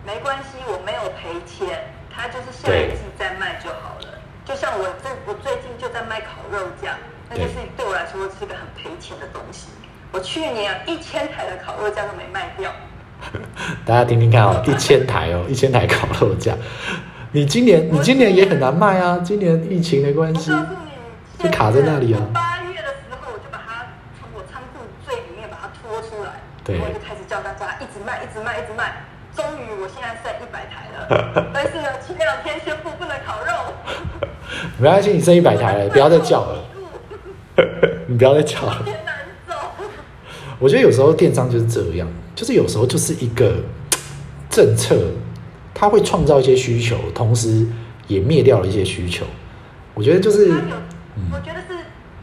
[0.04, 1.80] 没关系，我没有赔钱，
[2.14, 4.18] 他就是下一季再卖就好了。
[4.44, 6.94] 就像我这我最近就在卖烤肉酱，
[7.28, 9.68] 那就是对我来说是一个很赔钱的东西。
[10.12, 12.70] 我去年一千台的烤肉酱都没卖掉。
[13.87, 16.56] 大家听听看哦，一千台哦，一千台烤肉酱。
[17.33, 19.21] 你今年你今年也很难卖啊！
[19.23, 20.51] 今年疫情的关系，
[21.38, 22.21] 就卡在那里啊。
[22.35, 23.87] 八月的时候，我就把它
[24.19, 29.05] 从我仓库最里面把它拖出来，对，然后就开始叫大家一直卖，一直卖，一直卖。
[29.37, 31.51] 终于，我现在剩一百台了。
[31.55, 33.53] 但是呢，前两天宣布不能烤肉。
[34.79, 36.64] 没关系，你剩一百台了，不要再叫了。
[38.09, 38.83] 你不要再叫了。
[39.05, 39.14] 难
[39.47, 39.55] 走。
[40.59, 43.55] 我觉得有时候电商就是这样，就是有时候就是一个
[44.51, 44.97] 政策。
[45.74, 47.66] 他会创造一些需求，同时
[48.06, 49.24] 也灭掉了一些需求。
[49.94, 50.50] 我觉得就是，
[51.16, 51.74] 嗯、我觉得是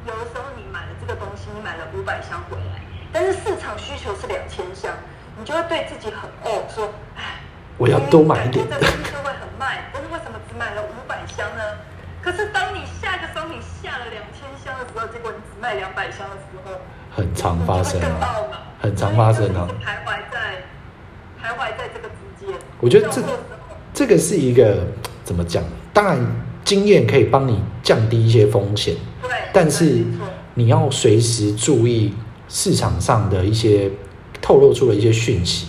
[0.06, 2.82] 有的时候你买了这个东西，你买了五百箱回来，
[3.12, 4.92] 但是市场需求是两千箱，
[5.38, 7.42] 你就会对自己很哦，说，哎，
[7.78, 9.90] 我要多买一点，这个东西就会很卖。
[9.94, 11.62] 但是为什么只买了五百箱呢？
[12.22, 16.72] 可是当你下一个商品下了两千箱的时候，结果你只卖两百箱的时候，
[17.16, 20.64] 很常发生啊，很常发生啊，徘徊在
[21.42, 22.56] 徘徊在这个之间。
[22.80, 23.22] 我觉得这。
[23.94, 24.86] 这个是一个
[25.24, 25.64] 怎么讲？
[25.92, 26.20] 当然，
[26.64, 28.94] 经验可以帮你降低一些风险，
[29.52, 30.04] 但是
[30.54, 32.14] 你要随时注意
[32.48, 33.90] 市场上的一些
[34.40, 35.66] 透露出的一些讯息。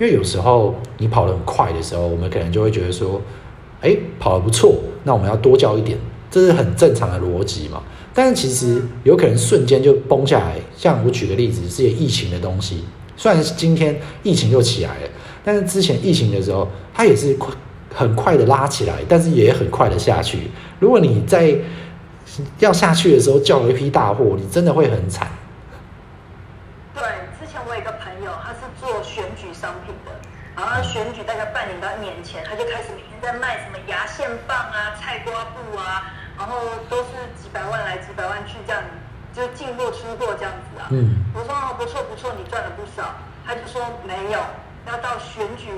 [0.00, 3.22] 因为有时候你跑得很快的时候，我们可能就会觉得说，
[3.82, 5.96] 哎，跑得不错，那我们要多交一点，
[6.28, 7.80] 这是很正常的逻辑嘛。
[8.12, 10.56] 但是其实有可能瞬间就崩下来。
[10.76, 12.82] 像我举个例子，是疫情的东西，
[13.20, 15.08] 虽然今天疫情又起来了，
[15.44, 17.52] 但是之前疫情的时候，它也是快
[17.94, 20.50] 很快的拉起来，但是也很快的下去。
[20.78, 21.54] 如果你在
[22.60, 25.28] 要下去的时候叫了一批大货，你真的会很惨。
[26.94, 27.02] 对，
[27.38, 30.16] 之前我有一个朋友，他是做选举商品的，
[30.56, 36.56] 然后选举大概半年到一年前，他就开始每天在卖什么牙线棒啊、菜瓜布啊，然后
[36.88, 38.82] 都是几百万来几百万去这样，
[39.40, 40.88] 就进货出货这样子啊。
[40.90, 41.24] 嗯。
[41.32, 43.16] 我说哦，不错不错，你赚了不少。
[43.46, 44.38] 他就说没有，
[44.86, 45.72] 要到选举，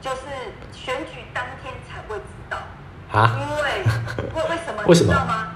[0.00, 0.20] 就是
[0.72, 2.58] 选举当天才会知道。
[3.10, 3.40] 啊？
[3.40, 3.62] 因为
[4.34, 4.82] 为为什么？
[4.86, 5.08] 为什么？
[5.08, 5.48] 你知道吗？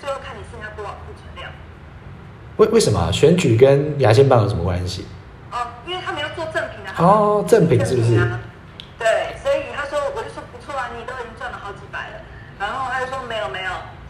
[0.00, 1.48] 最后看你剩下多少库存量。
[2.56, 5.06] 为为什么选举跟牙签棒有什么关系？
[5.52, 6.90] 哦，因为他们要做赠品啊。
[6.98, 8.18] 哦，赠品是不是？
[8.98, 12.14] 对，所以他说，我就说不错啊，你都已经赚了好几百了。
[12.58, 13.70] 然后他就说没有没有，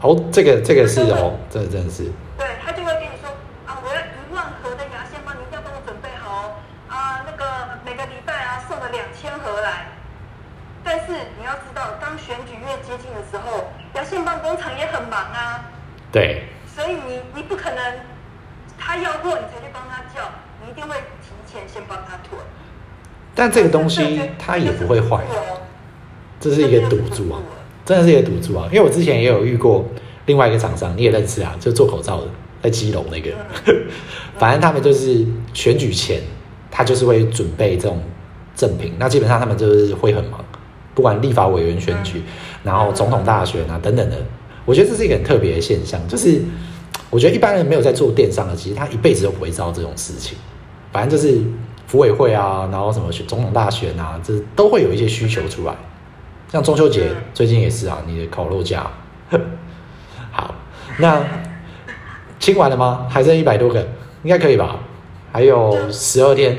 [0.00, 2.04] 哦，这个这个是哦，这个真的是。
[2.38, 3.28] 对，他就会跟你说
[3.66, 6.54] 啊，我要一万盒的牙线棒，你一定要帮我准备好哦。
[6.88, 7.44] 啊，那个
[7.84, 9.86] 每个礼拜啊送了两千盒来。
[10.84, 15.64] 但是你要知道，当选举越接近的时候，牙线棒工厂也很忙啊。
[16.12, 16.44] 对。
[16.64, 17.82] 所以你你不可能
[18.78, 20.30] 他要货你才去帮他叫，
[20.62, 22.40] 你一定会提前先帮他囤。
[23.34, 25.24] 但这个东西它也不会坏，
[26.40, 27.40] 这是一个赌注啊。
[27.84, 28.68] 真的是一个赌注啊！
[28.70, 29.82] 因为我之前也有遇过
[30.26, 32.26] 另外一个厂商，你也认识啊，就做口罩的，
[32.62, 33.30] 在基隆那个。
[34.36, 35.24] 反正他们就是
[35.54, 36.20] 选举前，
[36.70, 37.98] 他就是会准备这种
[38.54, 38.92] 赠品。
[38.98, 40.44] 那基本上他们就是会很忙，
[40.94, 42.22] 不管立法委员选举，
[42.62, 44.18] 然后总统大选啊等等的。
[44.66, 46.42] 我觉得这是一个很特别的现象，就是
[47.08, 50.36] 我觉得一般人没有在做电商的，其实他一辈子都不会知道这种事情。
[50.92, 51.40] 反正就是
[51.86, 55.74] 福委会啊，然后什么总统大选啊，这都会有一些需求出来。
[56.50, 58.90] 像中秋节最近也是啊，你的烤肉价，
[60.32, 60.54] 好，
[60.98, 61.22] 那
[62.38, 63.06] 清完了吗？
[63.10, 63.86] 还剩一百多个，
[64.22, 64.78] 应该可以吧？
[65.30, 66.56] 还有十二天，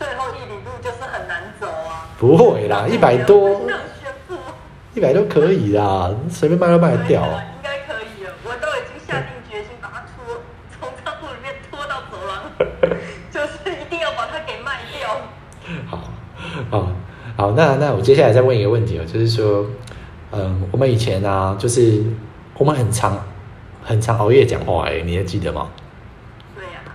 [0.00, 2.10] 最后一里路就是很难走啊。
[2.18, 3.60] 不会啦，一百多，
[4.94, 7.22] 一百多可以啦，随便卖都卖得掉。
[7.22, 10.42] 应该可以了，我都已经下定决心把它拖，
[10.76, 12.50] 从仓库里面拖到走廊，
[13.30, 15.20] 就是一定要把它给卖掉。
[15.88, 16.10] 好，
[16.68, 16.88] 好。
[17.40, 19.64] 好，那那我接下来再问一个问题哦，就是说，
[20.30, 22.04] 嗯，我们以前啊，就是
[22.58, 23.18] 我们很常
[23.82, 25.70] 很常熬夜讲话，哎，你还记得吗？
[26.54, 26.92] 对呀、啊。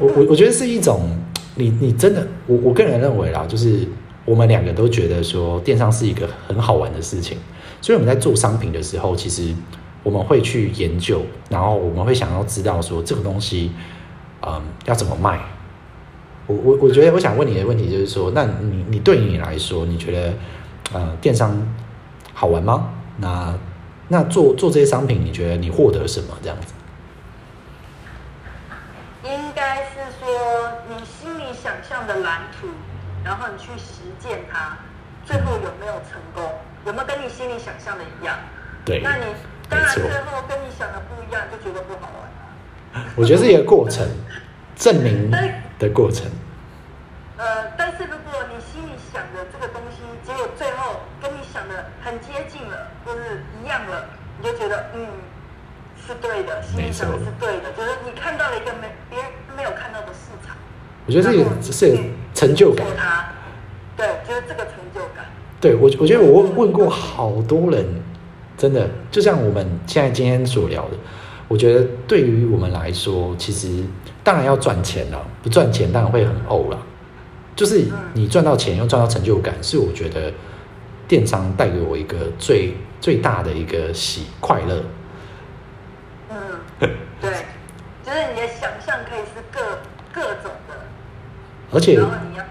[0.00, 1.10] 我我我觉得是一种，
[1.56, 3.84] 你你真的，我我个人认为啦，就是
[4.24, 7.36] 我们两个都觉得说，电商是一个很好玩的事情，
[7.80, 9.52] 所以我们在做商品的时候，其实
[10.04, 13.72] 我们会去研究，然后我们会想要知道说这个东西，
[14.46, 15.40] 嗯，要怎么卖。
[16.46, 20.34] 我我我觉得我想问你的问题就是说，那你你对于你来说，你觉得
[20.92, 21.56] 呃电商
[22.34, 22.90] 好玩吗？
[23.16, 23.54] 那
[24.08, 26.74] 那做做这些商品，你觉得你获得什么这样子？
[29.22, 30.28] 应该是说
[30.90, 32.68] 你心里想象的蓝图，
[33.24, 34.76] 然后你去实践它，
[35.24, 36.44] 最后有没有成功？
[36.84, 38.36] 有没有跟你心里想象的一样？
[38.84, 39.24] 对，那你
[39.70, 43.10] 当然最后跟你想的不一样，就觉得不好玩了。
[43.16, 44.06] 我觉得是一个过程。
[44.76, 45.30] 证明
[45.78, 46.26] 的过程。
[47.36, 54.06] 呃，但是如果你心里想的这个东西，结果最后跟你想的很接近了，就是一样了，
[54.38, 55.04] 你就觉得嗯，
[56.06, 60.56] 是对的，心里想的是对的，就是你看到了一个没别人没有看到的市场。
[61.06, 61.98] 我觉得这个是
[62.34, 62.86] 成就感。
[63.96, 65.24] 对，就是这个成就感。
[65.60, 67.84] 对，我我觉得我问问过好多人，
[68.56, 70.96] 真的就像我们现在今天所聊的，
[71.48, 73.82] 我觉得对于我们来说，其实。
[74.24, 76.78] 当然要赚钱了，不赚钱当然会很呕了。
[77.54, 77.84] 就是
[78.14, 80.32] 你赚到钱又赚到成就感，是我觉得
[81.06, 84.82] 电商带给我一个最最大的一个喜快乐。
[86.30, 86.36] 嗯，
[87.20, 87.30] 对，
[88.04, 89.60] 就是你的想象可以是各
[90.12, 90.74] 各种的，
[91.70, 92.00] 而且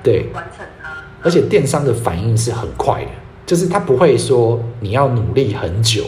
[0.02, 1.04] 对完成它。
[1.22, 3.12] 而且电商的反应是很快的，
[3.46, 6.06] 就是它不会说你要努力很久。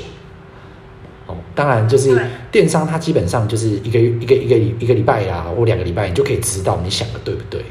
[1.55, 2.19] 哦，当然就是
[2.51, 7.63] 电商，它基本上就是一个一个一个一个礼拜呀，或两个礼拜，你就可以知道你想的对不对。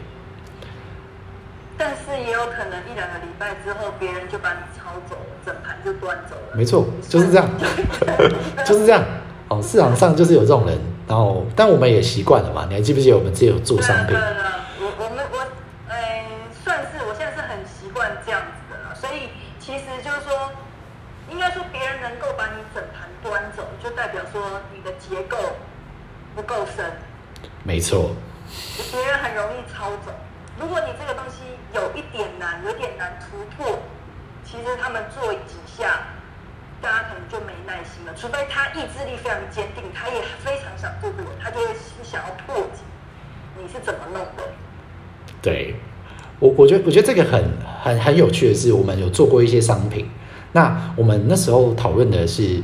[1.77, 6.57] 但是也有可能一两个礼拜之后，别人就把你抄走了，整盘就端走了。
[6.57, 7.49] 没错，就是这样，
[8.65, 9.05] 就是这样。
[9.49, 12.65] 哦，市场上就是有这种人，然后但我们也习惯了嘛。
[12.69, 14.17] 你还记不记得我们之前有做商品？
[27.63, 28.11] 没错，
[28.93, 30.13] 别人很容易抄走。
[30.61, 31.43] 如果你这个东西
[31.75, 33.79] 有一点难，有点难突破，
[34.45, 36.03] 其实他们做几下，
[36.83, 38.15] 大家可能就没耐心了。
[38.15, 41.67] 除非他意志力非常坚定，他也非常想突破，他就会
[42.03, 42.83] 想要破解。
[43.57, 44.43] 你是怎么弄的？
[45.41, 45.77] 对，
[46.39, 47.43] 我我觉得我觉得这个很
[47.83, 50.09] 很很有趣的是，我们有做过一些商品。
[50.53, 52.63] 那我们那时候讨论的是，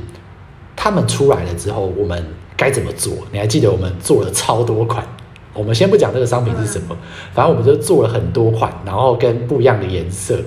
[0.83, 2.25] 他们出来了之后，我们。
[2.57, 3.13] 该怎么做？
[3.31, 5.03] 你还记得我们做了超多款？
[5.51, 6.95] 我们先不讲这个商品是什么，
[7.33, 10.39] 反正我们就做了很多款，然后跟不一样的颜色。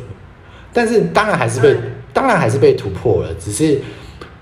[0.73, 1.77] 但是当然还是被，
[2.12, 3.35] 当然还是被突破了。
[3.35, 3.81] 只是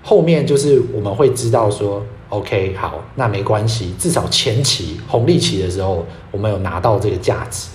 [0.03, 3.95] 后面就是我们会知道说，OK，好，那没关系。
[3.99, 7.69] 至少前期红利期的时候，我们有拿到这个价值。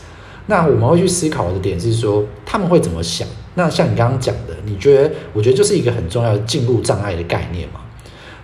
[0.46, 3.28] 那我们会去思考的点是说，他们会怎么想？
[3.56, 5.12] 那像你刚刚讲的，你觉得？
[5.34, 7.80] 我觉得就是一个很重要的进入障碍的概念嘛，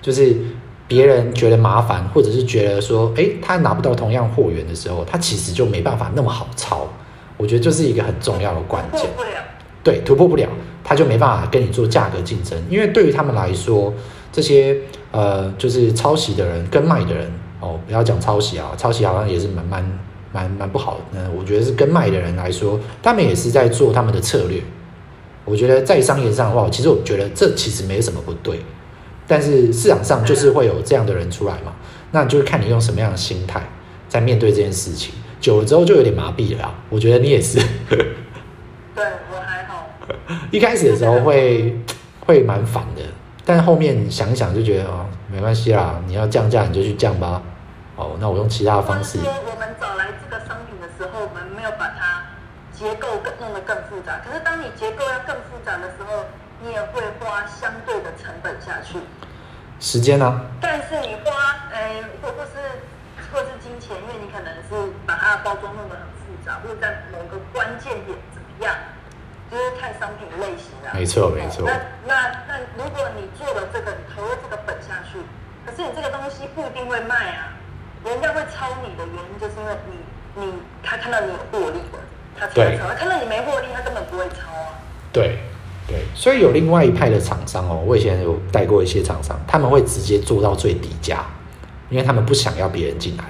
[0.03, 0.37] 就是。
[0.85, 6.87] 别人觉得麻烦，或者是觉得说，诶，他拿不到同样货源的时候，他其实就没办法那么好抄。
[7.37, 9.09] 我觉得这是一个很重要的关键。
[9.81, 10.47] 对，突破不了，
[10.83, 12.61] 他就没办法跟你做价格竞争。
[12.69, 13.91] 因为对于他们来说，
[14.31, 14.77] 这些
[15.11, 19.99] 呃，就是抄袭的人跟卖的人，哦，不要讲抄袭啊，抄袭好像也是蛮蛮
[20.33, 21.03] 蛮蛮不好的。
[21.13, 24.61] 那我觉得是跟卖的人来说，他们也是在做他们的策略。
[25.45, 28.59] 我觉得在商业上的话，其实我觉得这其实没什么不对。
[29.33, 31.73] 但是市场上就是会有这样的人出来嘛，
[32.11, 33.59] 那就是看你用什么样的心态
[34.07, 36.71] 在面对这件事情，久了之后就有点麻痹了。
[36.91, 37.57] 我觉得你也是。
[37.89, 39.87] 对，我还好。
[40.53, 41.81] 一开始的时候会
[42.27, 43.01] 会蛮烦的，
[43.43, 47.41] 但后面想一想就觉得哦，没关系啦，你要降价你就去降吧。
[47.95, 49.17] 哦，那我用其他的方式。
[49.17, 52.21] 说我们找来这个商品的时候，我们没有把它
[52.71, 54.21] 结构更弄得更复杂。
[54.23, 56.25] 可是当你结构要更复杂的时候，
[56.61, 58.97] 你也会花相对的成本下去，
[59.79, 60.41] 时间呢、啊？
[60.61, 62.51] 但是你花，呃，或或是
[63.31, 68.73] 或是金钱，因为你可能是把它的包装弄得很复杂，或者在某个关键点怎么样，
[69.51, 70.93] 就是看商品类型啊。
[70.93, 71.65] 没错，没错。
[71.65, 71.73] 那
[72.05, 75.19] 那那，如果你做了这个，你投了这个本下去，
[75.65, 77.51] 可是你这个东西不一定会卖啊。
[78.05, 81.99] 人家会抄你的原因，就是因为你你他看到你有获利的，
[82.39, 82.87] 他才会抄。
[82.87, 84.79] 他看到你没获利，他根本不会抄啊。
[85.11, 85.39] 对。
[85.85, 91.25] 对，所以有另外一派的厂商哦，我以前有带过一些厂商，他们会直接做到最低价，
[91.89, 93.25] 因为他们不想要别人进来，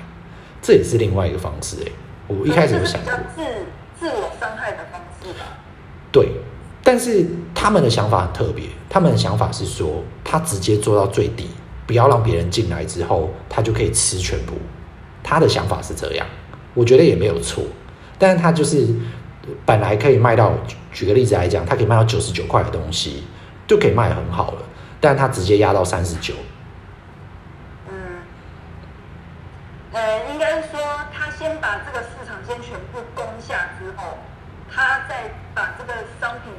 [0.61, 1.91] 这也是另外一个方式诶。
[2.27, 3.41] 我一开始有想过，自
[3.99, 5.45] 自我伤害的方式吧。
[6.11, 6.27] 对，
[6.83, 11.49] 但是他们的想法很特别，他们的想法是说，他直接做到最低，
[11.87, 14.53] 不要让别人进来之后，他就可以吃全部。
[15.23, 16.27] 他的想法是这样，
[16.75, 17.63] 我觉得也没有错，
[18.19, 18.87] 但是他就是。
[19.65, 20.53] 本来可以卖到，
[20.91, 23.25] 举个例子来讲，它可以卖到九十九块的东西，
[23.67, 24.61] 就可以卖很好了。
[25.01, 26.33] 但是它直接压到三十九。
[27.89, 28.21] 嗯，
[29.91, 30.79] 呃，应该说，
[31.11, 34.17] 他先把这个市场先全部攻下之后，
[34.73, 36.53] 他再把这个商品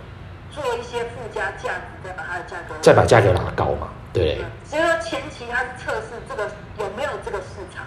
[0.50, 3.88] 做一些附加价值，再把它的价格，再把价格拉高嘛？
[4.12, 4.44] 对。
[4.62, 7.86] 所以说前期他是测试这个有没有这个市场，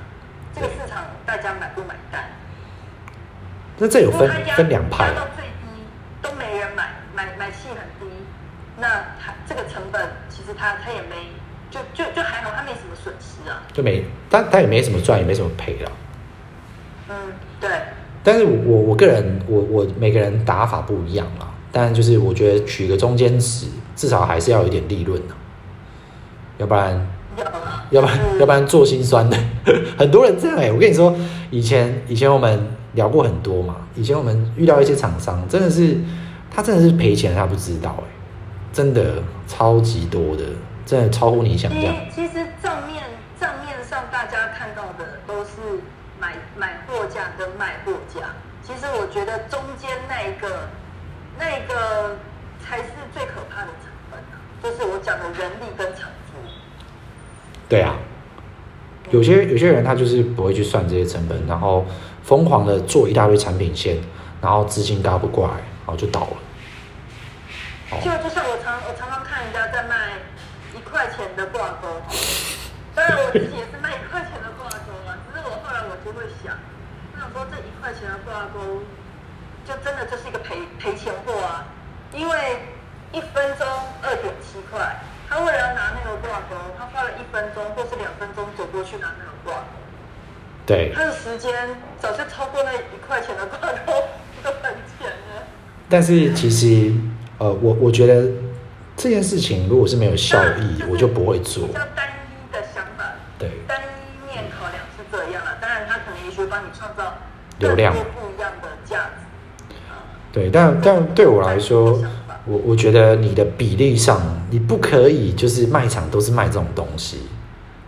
[0.56, 2.27] 这个市场大家买不买单？
[3.80, 5.84] 那这有分分两派，到最低
[6.20, 8.12] 都没人买，买买气很低，
[8.80, 8.88] 那
[9.24, 11.16] 他这个成本其实他他也没，
[11.70, 15.92] 就就就还好，他没什么损失啊，就没他他也没什么赚，也没什么赔了。
[17.10, 17.16] 嗯，
[17.62, 17.70] 对。
[18.24, 25.36] 但是我我个人我我每个人打法不一样啦，但就是我觉得取个中间值，至少还是要有一点利润的，
[26.58, 27.46] 要不然要，
[27.92, 29.38] 要不然、嗯、要不然做心酸的，
[30.00, 31.16] 很多人这样哎、欸，我跟你说，
[31.52, 32.76] 以前以前我们。
[32.98, 35.96] 聊过很多嘛，以前我们遇到一些厂商，真的是
[36.50, 38.10] 他真的是赔钱，他不知道哎、欸，
[38.74, 40.44] 真的超级多的，
[40.84, 41.96] 真的超乎你想象。
[42.14, 43.04] 其实账面
[43.40, 45.52] 账面上大家看到的都是
[46.20, 48.34] 买买货价跟卖货价，
[48.64, 50.68] 其实我觉得中间那一个
[51.38, 52.18] 那个
[52.60, 56.34] 才是最可怕的成本啊，就是我讲的人力跟厂租。
[57.70, 57.96] 对啊，
[59.12, 61.86] 有些有些人他就是不会去算这些成本，然后。
[62.28, 63.96] 疯狂的做一大堆产品线，
[64.42, 66.36] 然后资金嘎不过来，然后就倒了。
[68.04, 70.20] 就就像我常我常常看人家在卖
[70.76, 71.88] 一块钱的挂钩。
[72.94, 76.52] 当然我自己也是卖一块钱的挂钩啊， 只是我后来我就会想，
[77.14, 78.84] 我想说这一块钱的挂钩，
[79.64, 81.64] 就真的就是一个赔赔钱货啊，
[82.12, 82.60] 因为
[83.14, 83.64] 一分钟
[84.04, 85.00] 二点七块，
[85.30, 89.80] 他为了要拿那个挂钩，他花了一分钟或是两分钟走过去拿那个挂钩，
[90.68, 91.54] 对，他的时间
[91.98, 93.94] 早就超过那一块钱的挂钩
[94.44, 95.48] 就很钱了。
[95.88, 96.94] 但是其实，
[97.38, 98.30] 呃，我我觉得
[98.98, 101.66] 这件事情如果是没有效益，我就不会做。
[101.68, 105.58] 比较单一的想法，对，单一面考量是这样了。
[105.62, 107.16] 当然，他可能也许帮你创造
[107.60, 109.76] 流量不一样的价值。
[110.34, 112.04] 对，但但对我来说，
[112.44, 117.22] 我我觉得你的比例上，你不可以就是卖场都是卖这种东西，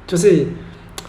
[0.08, 0.48] 就是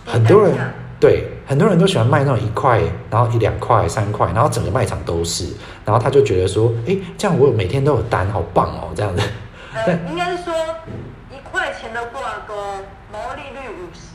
[0.05, 0.57] 很多人。
[1.01, 2.79] 对，很多人都喜欢卖那种一块，
[3.11, 5.47] 然后一两块、三块，然后整个卖场都是，
[5.83, 9.23] 然后他就觉得说，哎，这样我有每天都有单，好棒哦，这样子。
[9.73, 10.53] 呃，应该是说
[11.31, 12.55] 一块钱的挂钩，
[13.11, 14.11] 毛利率五十，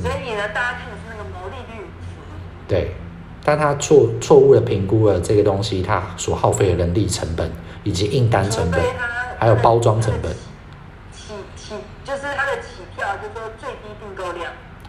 [0.00, 2.14] 所以呢，大家看的是那个毛利率五十。
[2.68, 2.94] 对，
[3.44, 7.50] 但他错错误的评估了这个东西它所耗费的人力成本，
[7.82, 8.80] 以及印单成本，
[9.40, 10.32] 还有包装成本。
[11.10, 11.74] 起起
[12.04, 13.68] 就是它的起跳，就是说最。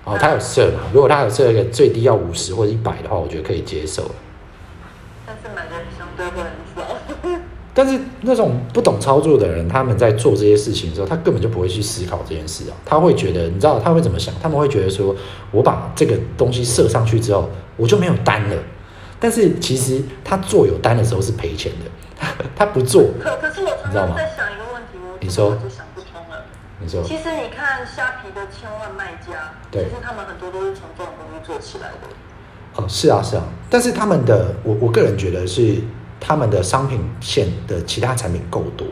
[0.05, 0.81] 哦，他有设嘛？
[0.93, 4.11] 如果他有设一个最低要五十或者一百的话，我觉得可以接受。
[5.25, 7.41] 但是买的人相对会很少。
[7.73, 12.77] 但是那种不懂操作的人，他们在做这些事情的时候，他根本就不会去思考这件事啊。
[12.85, 14.33] 他会觉得，你知道他会怎么想？
[14.41, 15.13] 他们会觉得说，
[15.51, 18.55] 我把这个东西设上去之后，我就没有单了。
[19.19, 22.25] 但是其实他做有单的时候是赔钱的，
[22.55, 23.05] 他不做。
[23.19, 25.57] 可可是我常常在想一个问题，你说。
[26.85, 32.07] 其实你看虾皮的千万卖家，其实他们很多都是从这种东西做起来的。
[32.75, 35.77] 哦，是啊，是啊，但是他们的，我我个人觉得是
[36.19, 38.85] 他们的商品线的其他产品够多，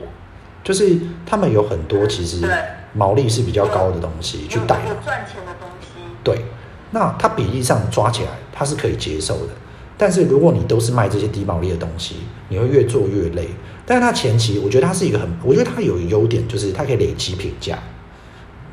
[0.63, 2.47] 就是他们有很多其实
[2.93, 5.87] 毛利是比较高的东西去带，有赚钱的东西。
[6.23, 6.45] 对，
[6.91, 9.53] 那它比例上抓起来，它是可以接受的。
[9.97, 13.49] 但是如果你都是卖这些低毛利的东西，你会越做越累。
[13.85, 17.77] 但是它前期，我觉得它是一个很，我觉得它有优点，就是它可以累积评价。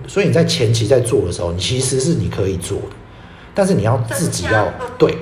[0.07, 2.97] 所以你在前期在做的时候，你其实是你可以做的，
[3.55, 5.17] 但是你要自己要对，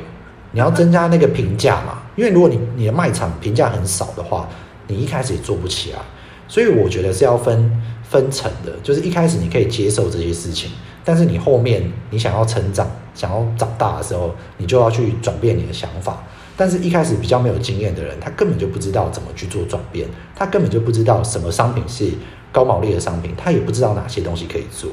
[0.52, 2.02] 你要增加那个评价嘛。
[2.16, 4.48] 因为如果你你的卖场评价很少的话，
[4.86, 5.98] 你一开始也做不起来。
[6.46, 7.70] 所以我觉得是要分
[8.02, 10.70] 分层的，就是一开始你可以接受这些事情，
[11.04, 16.22] 但是你后面你想要成长、想要长大的时候，你就要去转变你的想法。
[16.58, 22.10] 但是，一开始比较没有经验的人，他根本就不知道怎么去做转变，他根本就不知道什么商品是
[22.50, 24.90] 高毛利的商品，他也不知道哪些东西可以做，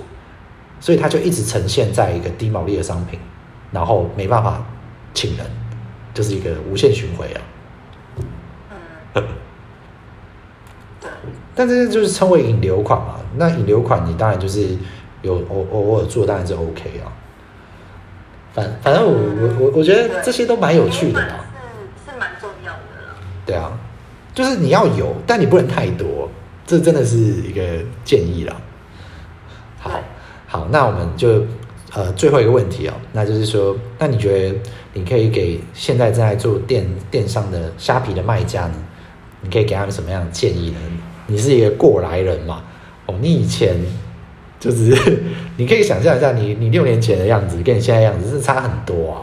[0.80, 3.20] 所以他就一直呈现在一个低毛利的商品，
[3.72, 4.64] 然后没办法
[5.16, 5.48] 请人，
[6.14, 7.42] 就是一个无限循环啊。
[9.16, 9.24] 嗯。
[11.56, 13.16] 但这就是称为引流款嘛？
[13.38, 14.78] 那引流款你当然就是
[15.24, 17.10] 有偶偶尔做，当然是 OK 啊。
[18.54, 21.45] 反反正我我我我觉得这些都蛮有趣的嘛。
[23.46, 23.72] 对啊，
[24.34, 26.30] 就是你要有，但你不能太多，
[26.66, 27.62] 这真的是一个
[28.04, 28.62] 建议了。
[29.80, 29.92] 好，
[30.48, 31.46] 好，那我们就
[31.94, 34.56] 呃最后一个问题哦，那就是说，那你觉得
[34.94, 38.74] 你可以给现在正在做电电商的虾皮的卖家呢，
[39.42, 40.78] 你可以给他们什么样的建议呢？
[41.28, 42.64] 你是一个过来人嘛？
[43.06, 43.78] 哦，你以前
[44.60, 45.20] 就是
[45.58, 49.18] 你可以想象一下你，你你六年前的样子跟你现在的样子是差很多啊。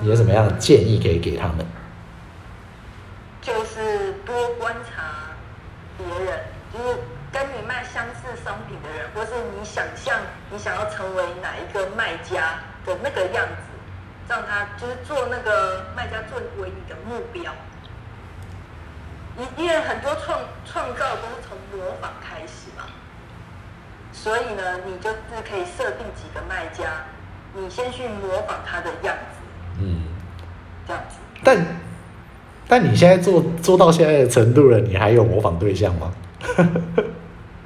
[0.00, 1.64] 你有什么样的建议可以给他们？
[4.28, 5.30] 就是多观察
[5.96, 6.98] 别人，就是
[7.32, 10.20] 跟你卖相似商品的人，或是你想象
[10.50, 13.62] 你想要成为哪一个卖家的那个样子，
[14.28, 17.54] 让他就是做那个卖家作为你的目标。
[19.38, 22.84] 因因为很多创创造都是从模仿开始嘛，
[24.12, 25.16] 所以呢，你就是
[25.48, 27.04] 可以设定几个卖家，
[27.54, 30.02] 你先去模仿他的样子，嗯，
[30.86, 31.16] 这样子。
[31.44, 31.56] 但
[32.68, 36.12] 但你现在做做到现在的程度了，你还有模仿对象吗？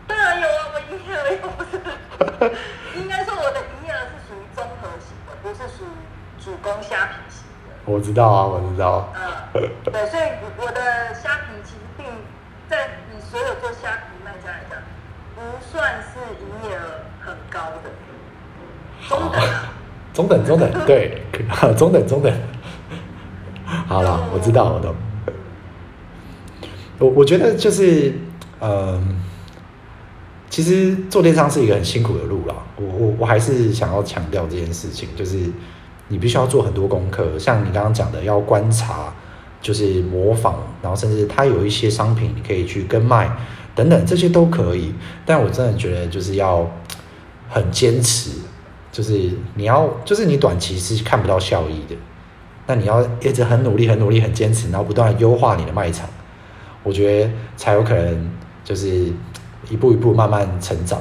[0.07, 1.77] 当然有啊，我营业额又不是，
[2.97, 7.75] 应该说我的营业额是属于综合型的，不是属于主攻虾皮型的。
[7.85, 9.13] 我知道啊，我知道。
[9.17, 10.23] 嗯，对，所以
[10.57, 12.07] 我的虾皮其实并
[12.71, 14.79] 在你所有做虾皮卖家来讲，
[15.35, 17.91] 不算是营业额很高的，
[19.09, 19.73] 中等啊，
[20.15, 21.23] 中等中等，对，
[21.77, 22.33] 中等 中等。
[23.89, 24.95] 好了，我知道，我懂。
[26.99, 28.11] 我我觉得就是，
[28.61, 29.03] 嗯、呃，
[30.49, 32.55] 其实做电商是一个很辛苦的路啦。
[32.77, 35.39] 我我我还是想要强调这件事情，就是
[36.09, 39.13] 你必须要做很多功课，像你刚刚讲的，要观察，
[39.61, 43.35] 就是模仿，然后甚至它有一些商品你可以去跟卖，
[43.75, 44.95] 等等，这些都可以。
[45.25, 46.71] 但我真的觉得就是要
[47.49, 48.31] 很坚持，
[48.93, 51.97] 就是你要，就是你短期是看不到效益的，
[52.67, 56.09] 那你要一直很努力、很努力、很坚持，然后不断优化你的卖场，
[56.83, 58.31] 我觉得才有可能
[58.65, 59.13] 就是
[59.69, 61.01] 一步一步慢慢成长。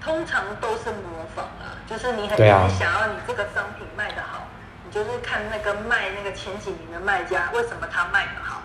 [0.00, 4.46] 通常都是模仿啊，就是你很想要你这个商品卖得好，
[4.84, 8.62] 你就是看那个卖那个前几名的卖家为什么他卖得好。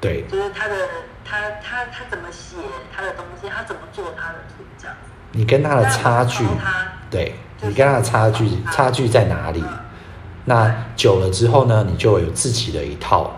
[0.00, 0.74] 对，就是他的
[1.24, 2.56] 他他他怎么写
[2.94, 5.10] 他的东西，他怎么做他的图这样子。
[5.32, 6.44] 你跟他的差距，
[7.10, 9.64] 对，你跟他的差距差距在哪里？
[10.46, 13.30] 那久了之后呢，你就有自己的一套，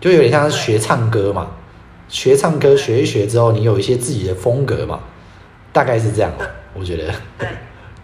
[0.00, 1.46] 就有点像是学唱歌嘛。
[2.08, 5.00] 学唱歌学一学之后，你有一些自己的风格嘛，
[5.72, 6.32] 大概是这样。
[6.74, 7.12] 我觉得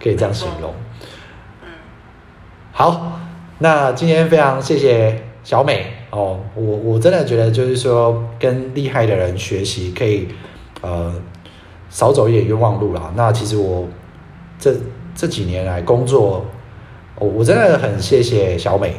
[0.03, 0.75] 可以这样形容。
[1.63, 1.69] 嗯，
[2.73, 3.19] 好，
[3.59, 5.93] 那今天非常谢谢小美。
[6.11, 10.29] 哦，我我真的觉得就是说，跟厉害的人学习，可以
[10.83, 11.15] 呃
[11.89, 13.13] 少走一点冤枉路啦。
[13.15, 13.89] 那其实我
[14.59, 14.75] 这
[15.15, 16.45] 这几年来工作，
[17.23, 18.97] 我我真的很谢谢小美，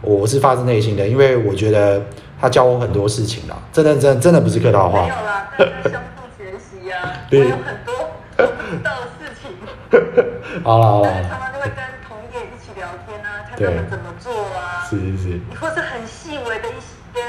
[0.00, 2.00] 我是发自内心的，因为我觉得
[2.40, 5.02] 她教我很多事情啦，真的真的真的不是客套话。
[5.02, 7.94] 没有啦，大家相互学习呀、啊，我有很多
[8.34, 9.50] 不知道的事情。
[10.64, 11.22] 好了好了。
[11.28, 16.38] 常常就会跟同业一起聊天啊，看他们怎么做啊，是是是，或是很细。
[16.48, 17.20] 微的一些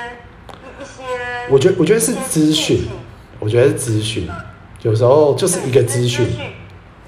[0.80, 1.04] 一一些，
[1.50, 2.88] 我觉得我觉得是资讯，
[3.40, 4.30] 我觉得是资讯，
[4.82, 6.26] 有时候就是一个资讯。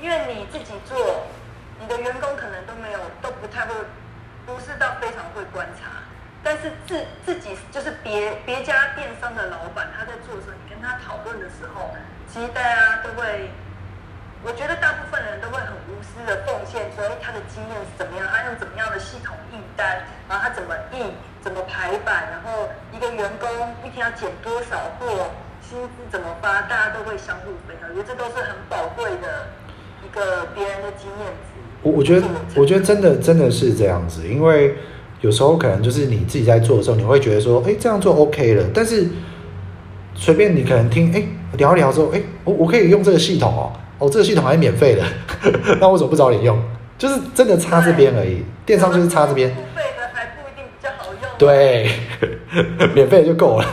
[0.01, 0.97] 因为你自己做，
[1.79, 3.73] 你的员工可能都没有，都不太会，
[4.45, 5.91] 不是到非常会观察。
[6.41, 7.93] 但是自自己就是
[8.49, 11.93] 别别家电商的老板，他在做的时候，你跟他讨论的时候，
[12.25, 13.47] 其实大家都会。
[14.41, 21.11] 我觉得大部分人都会很无私的奉献，所以他的经验是怎么样，他用怎么样的系统印单，然后他怎么印，
[21.43, 23.45] 怎么排版，然后一个员工
[23.83, 25.29] 一天要减多少货，
[25.61, 29.45] 薪资怎么发，大家都会相互分享，我觉得这都是很宝贵的
[30.01, 31.59] 一个别人的经验值。
[31.83, 34.77] 我我觉得，我觉得真的真的是这样子，因为
[35.21, 39.07] 有时候可能就是你自己在做的时候，你会觉得说，哎，这样做 OK 了，但是
[40.15, 41.23] 随便你可能听，哎，
[41.57, 43.71] 聊一聊之后，哎，我我可以用这个系统哦。
[43.99, 45.03] 哦，这个系统还免费的，
[45.81, 46.57] 那为什么不早点用？
[46.97, 49.49] 就是真的差这边而已，电商就是差这边。
[49.49, 51.29] 付费的还不一定比较好用。
[51.37, 51.91] 对，
[52.95, 53.65] 免费的就够了。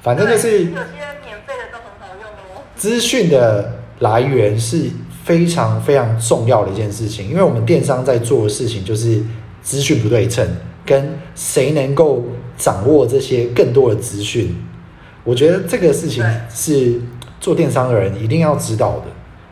[0.00, 2.62] 反正就是有些免费的都很好用哦。
[2.76, 4.84] 资讯的来源是
[5.24, 9.20] 非常非常重要的一件事情，因为我们电商在做的事情就是
[9.64, 10.46] 资讯不对称，
[10.86, 12.22] 跟谁能够
[12.56, 14.54] 掌握这些更多的资讯。
[15.24, 17.00] 我觉得这个事情是
[17.40, 19.06] 做电商的人一定要知道的。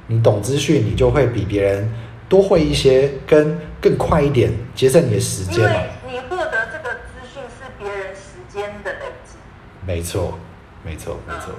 [0.09, 1.91] 你懂资讯，你就会比别人
[2.29, 5.81] 多会一些，跟更快一点，节省你的时间嘛。
[6.07, 9.39] 你获得这个资讯是别人时间的累积。
[9.87, 10.39] 没错，
[10.85, 11.55] 没错，没错。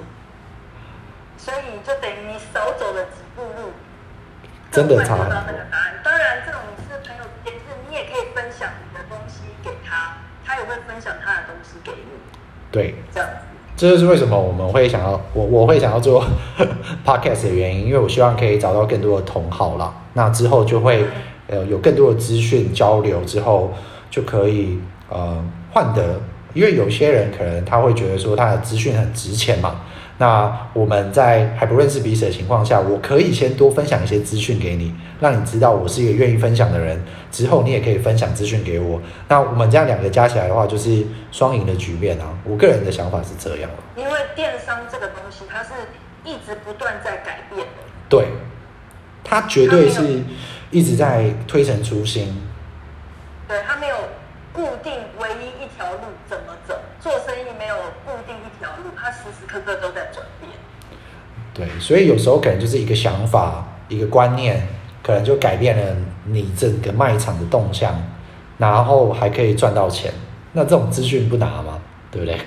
[1.36, 3.70] 所以就等于你少走了几步路，
[4.74, 5.36] 真的差很多。
[6.02, 12.18] 当然，这种是朋友之间，是你也可以分享你的东西给他，他也会分享他的东西给你。
[12.72, 13.28] 对，这样。
[13.76, 16.24] 这就是为什么我们会想要我我会想要做
[17.06, 19.94] podcast 的原因，因为我希望可以找到更多的同好啦。
[20.14, 21.06] 那之后就会
[21.46, 23.72] 呃有更多的资讯交流，之后
[24.10, 26.20] 就可以呃换得，
[26.52, 29.80] 因为有些人可能他会觉得说他的资讯很值钱嘛。
[30.18, 37.02] 那我们在还不认识彼此的情况下，我可以先多分享一些资讯给你，让你知道我是一个愿意分享的人。
[37.32, 39.00] 之后你也可以分享资讯给我。
[39.26, 42.32] 那我们这样两个加起来的话，就是双赢的局面啊！
[42.44, 43.68] 我个人的想法是这样。
[43.96, 45.70] 因为电商这个东西，它是
[46.22, 47.72] 一直不断在改变的。
[48.08, 48.28] 对，
[49.24, 50.22] 它绝对是
[50.70, 52.40] 一直在推陈出新。
[53.48, 53.96] 对，它没有
[54.54, 55.98] 固定唯一一条路
[56.30, 57.74] 怎么走，做生意没有
[58.06, 60.52] 固定一条路，它时时刻刻都在转变。
[61.52, 64.66] 对，所以有时候可能就是一个想法，一个观念，
[65.02, 65.96] 可能就改变了
[66.26, 68.00] 你整个卖场的动向，
[68.58, 70.12] 然后还可以赚到钱。
[70.52, 71.80] 那这种资讯不拿吗？
[72.12, 72.40] 对不对？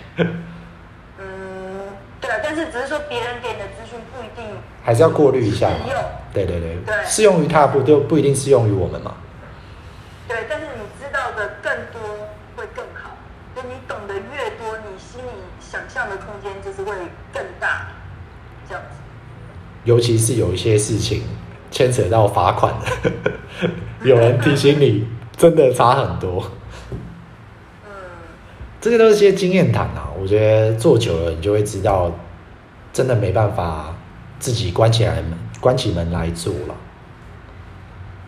[1.19, 1.89] 嗯，
[2.21, 5.75] 对，但是只是说别人给你的资讯不一定，还是要过滤一下嘛。
[6.33, 9.15] 对对对，对，适用于他不就不一定适用于我们嘛。
[10.27, 11.99] 对，但是你知道的更多
[12.55, 13.17] 会更好。
[13.55, 16.95] 就你懂得越多，你心里想象的空间就是会
[17.33, 17.87] 更大，
[18.67, 18.99] 这样子。
[19.83, 21.23] 尤其是有一些事情。
[21.69, 22.73] 牵扯到罚款，
[24.01, 25.05] 有人提醒你，
[25.35, 26.49] 真的差很多。
[27.85, 27.91] 嗯，
[28.79, 30.07] 这些都是些经验谈啊。
[30.17, 32.09] 我觉得做久了，你就会知道，
[32.93, 33.93] 真的没办法
[34.39, 36.75] 自己关起来门，关起门来做了。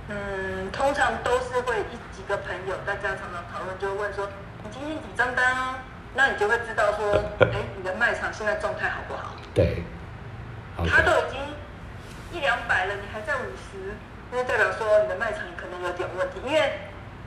[0.09, 4.30] 嗯，通常都是会一几个朋友，大家常常讨论，就会问说
[4.63, 5.80] ：“你今天几张单啊？
[6.13, 9.34] 那你就会知道说， 哎，你的卖场现在状态好不好？
[9.53, 9.84] 对。
[10.88, 11.41] 他都已经
[12.32, 13.97] 一两百了，你还在五十，
[14.32, 16.80] 那代表说你的卖场可能有点问题，因为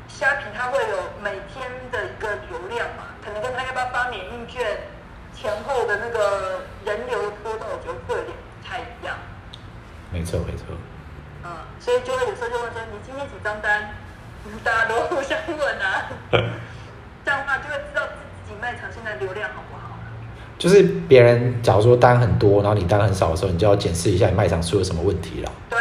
[0.09, 4.79] 虾皮它会有每天的一个流量嘛，可能跟他要不要发免运券
[5.35, 9.19] 前后的那个人流波动，我觉得会有点不太一样。
[10.11, 10.65] 没错，没错。
[11.45, 13.93] 嗯，所以就会有时候就问说，你今天几张单？
[14.65, 16.07] 大家都互相问啊，
[17.25, 19.81] 这样的话就会知道自己卖场现在流量好不好。
[20.59, 25.51] 就是别人假如说单很多，然后你单很少的时候，你就要检视一下你卖场出了什么问题了。
[25.69, 25.79] 对，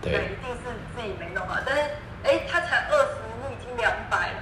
[0.00, 1.58] 对，对，一定是自己没弄好。
[1.66, 1.82] 但是，
[2.22, 4.40] 哎，他才二十，你已经两百了，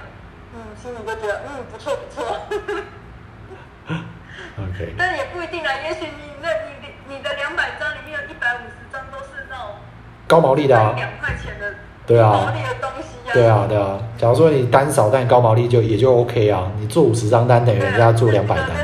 [0.55, 2.39] 嗯，心里就觉得，嗯，不错不错。
[4.55, 4.93] OK。
[4.97, 9.75] 但也不一定啊，也许你那你你你的两百张里面有一百五十张都是那种
[10.27, 11.75] 高毛利的啊，两块钱的
[12.05, 12.53] 对啊。
[13.33, 16.71] 对啊对啊，假如说你单少，但高毛利就也就 OK 啊。
[16.79, 18.67] 你做五十张单等于人家做两百单。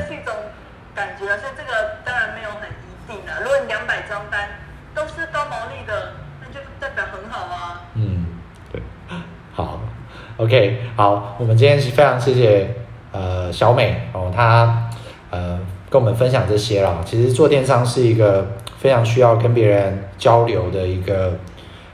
[10.38, 12.74] OK，好，我们今天是非常谢谢
[13.12, 14.90] 呃小美哦，她
[15.30, 15.60] 呃
[15.90, 17.02] 跟我们分享这些啦。
[17.06, 18.48] 其实做电商是一个
[18.78, 21.34] 非常需要跟别人交流的一个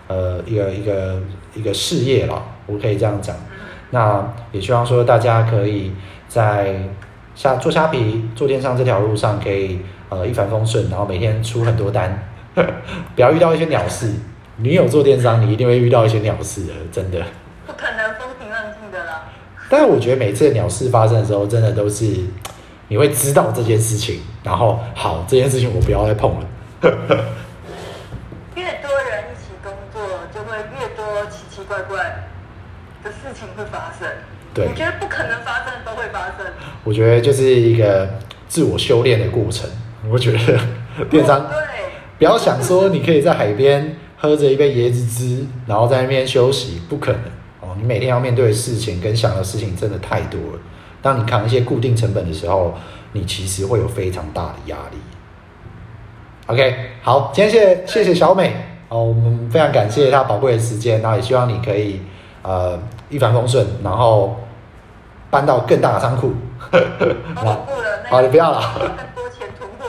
[0.07, 1.21] 呃一个一个
[1.53, 3.35] 一个事业了，我可以这样讲。
[3.91, 5.93] 那也希望说大家可以
[6.27, 6.75] 在
[7.33, 9.79] 虾做虾皮做电商这条路上可以
[10.09, 12.27] 呃一帆风顺，然后每天出很多单，
[13.15, 14.13] 不要遇到一些鸟事。
[14.57, 17.21] 你有做电商，你一定会遇到一些鸟事的，真的。
[17.67, 19.23] 不可能风平浪静的啦
[19.67, 22.05] 但是我觉得每次的鸟事发生的时候，真的都是
[22.87, 26.47] 你会知道这件事情，然后好，这件事情我不要再碰了。
[28.55, 30.01] 越多人一起工作，
[30.33, 32.27] 就会越多奇奇怪怪
[33.03, 34.07] 的事情会发生。
[34.53, 36.45] 对，我觉得不可能发生都会发生。
[36.83, 38.07] 我觉得就是一个
[38.47, 39.69] 自我修炼的过程。
[40.07, 40.37] 我觉得
[41.09, 41.57] 电商，对，
[42.19, 47.21] 不要想说你可以在海边喝着一杯椰子汁，然后在那边休息，不可能
[47.59, 47.75] 哦。
[47.75, 50.59] 你每天要面对的事情跟想的事情真的太多了。
[51.01, 52.75] 当你扛一些固定成本的时候，
[53.13, 54.97] 你其实会有非常大的压力。
[56.45, 58.55] OK，好，今天谢谢谢谢小美
[58.89, 62.01] 哦，我们非常感谢她宝贵的时间，然后也希望你可以
[62.43, 64.35] 呃一帆风顺，然后
[65.29, 66.33] 搬到更大的仓库。
[67.35, 67.65] 好，
[68.09, 68.61] 好，你不要了。
[68.77, 69.85] 更多钱囤货。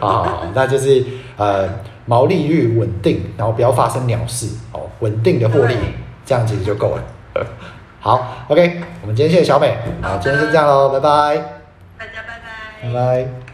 [0.00, 1.04] 好，好，好，那就是
[1.36, 1.68] 呃
[2.06, 5.76] 毛利率稳定，然后不要发生鸟事哦，稳定的获利。
[6.24, 7.02] 这样其实就够了。
[8.00, 11.36] 好，OK，我们今天谢谢小美，好，今天先这样喽，拜拜。
[11.98, 12.88] 大家拜拜。
[12.88, 13.49] 拜拜。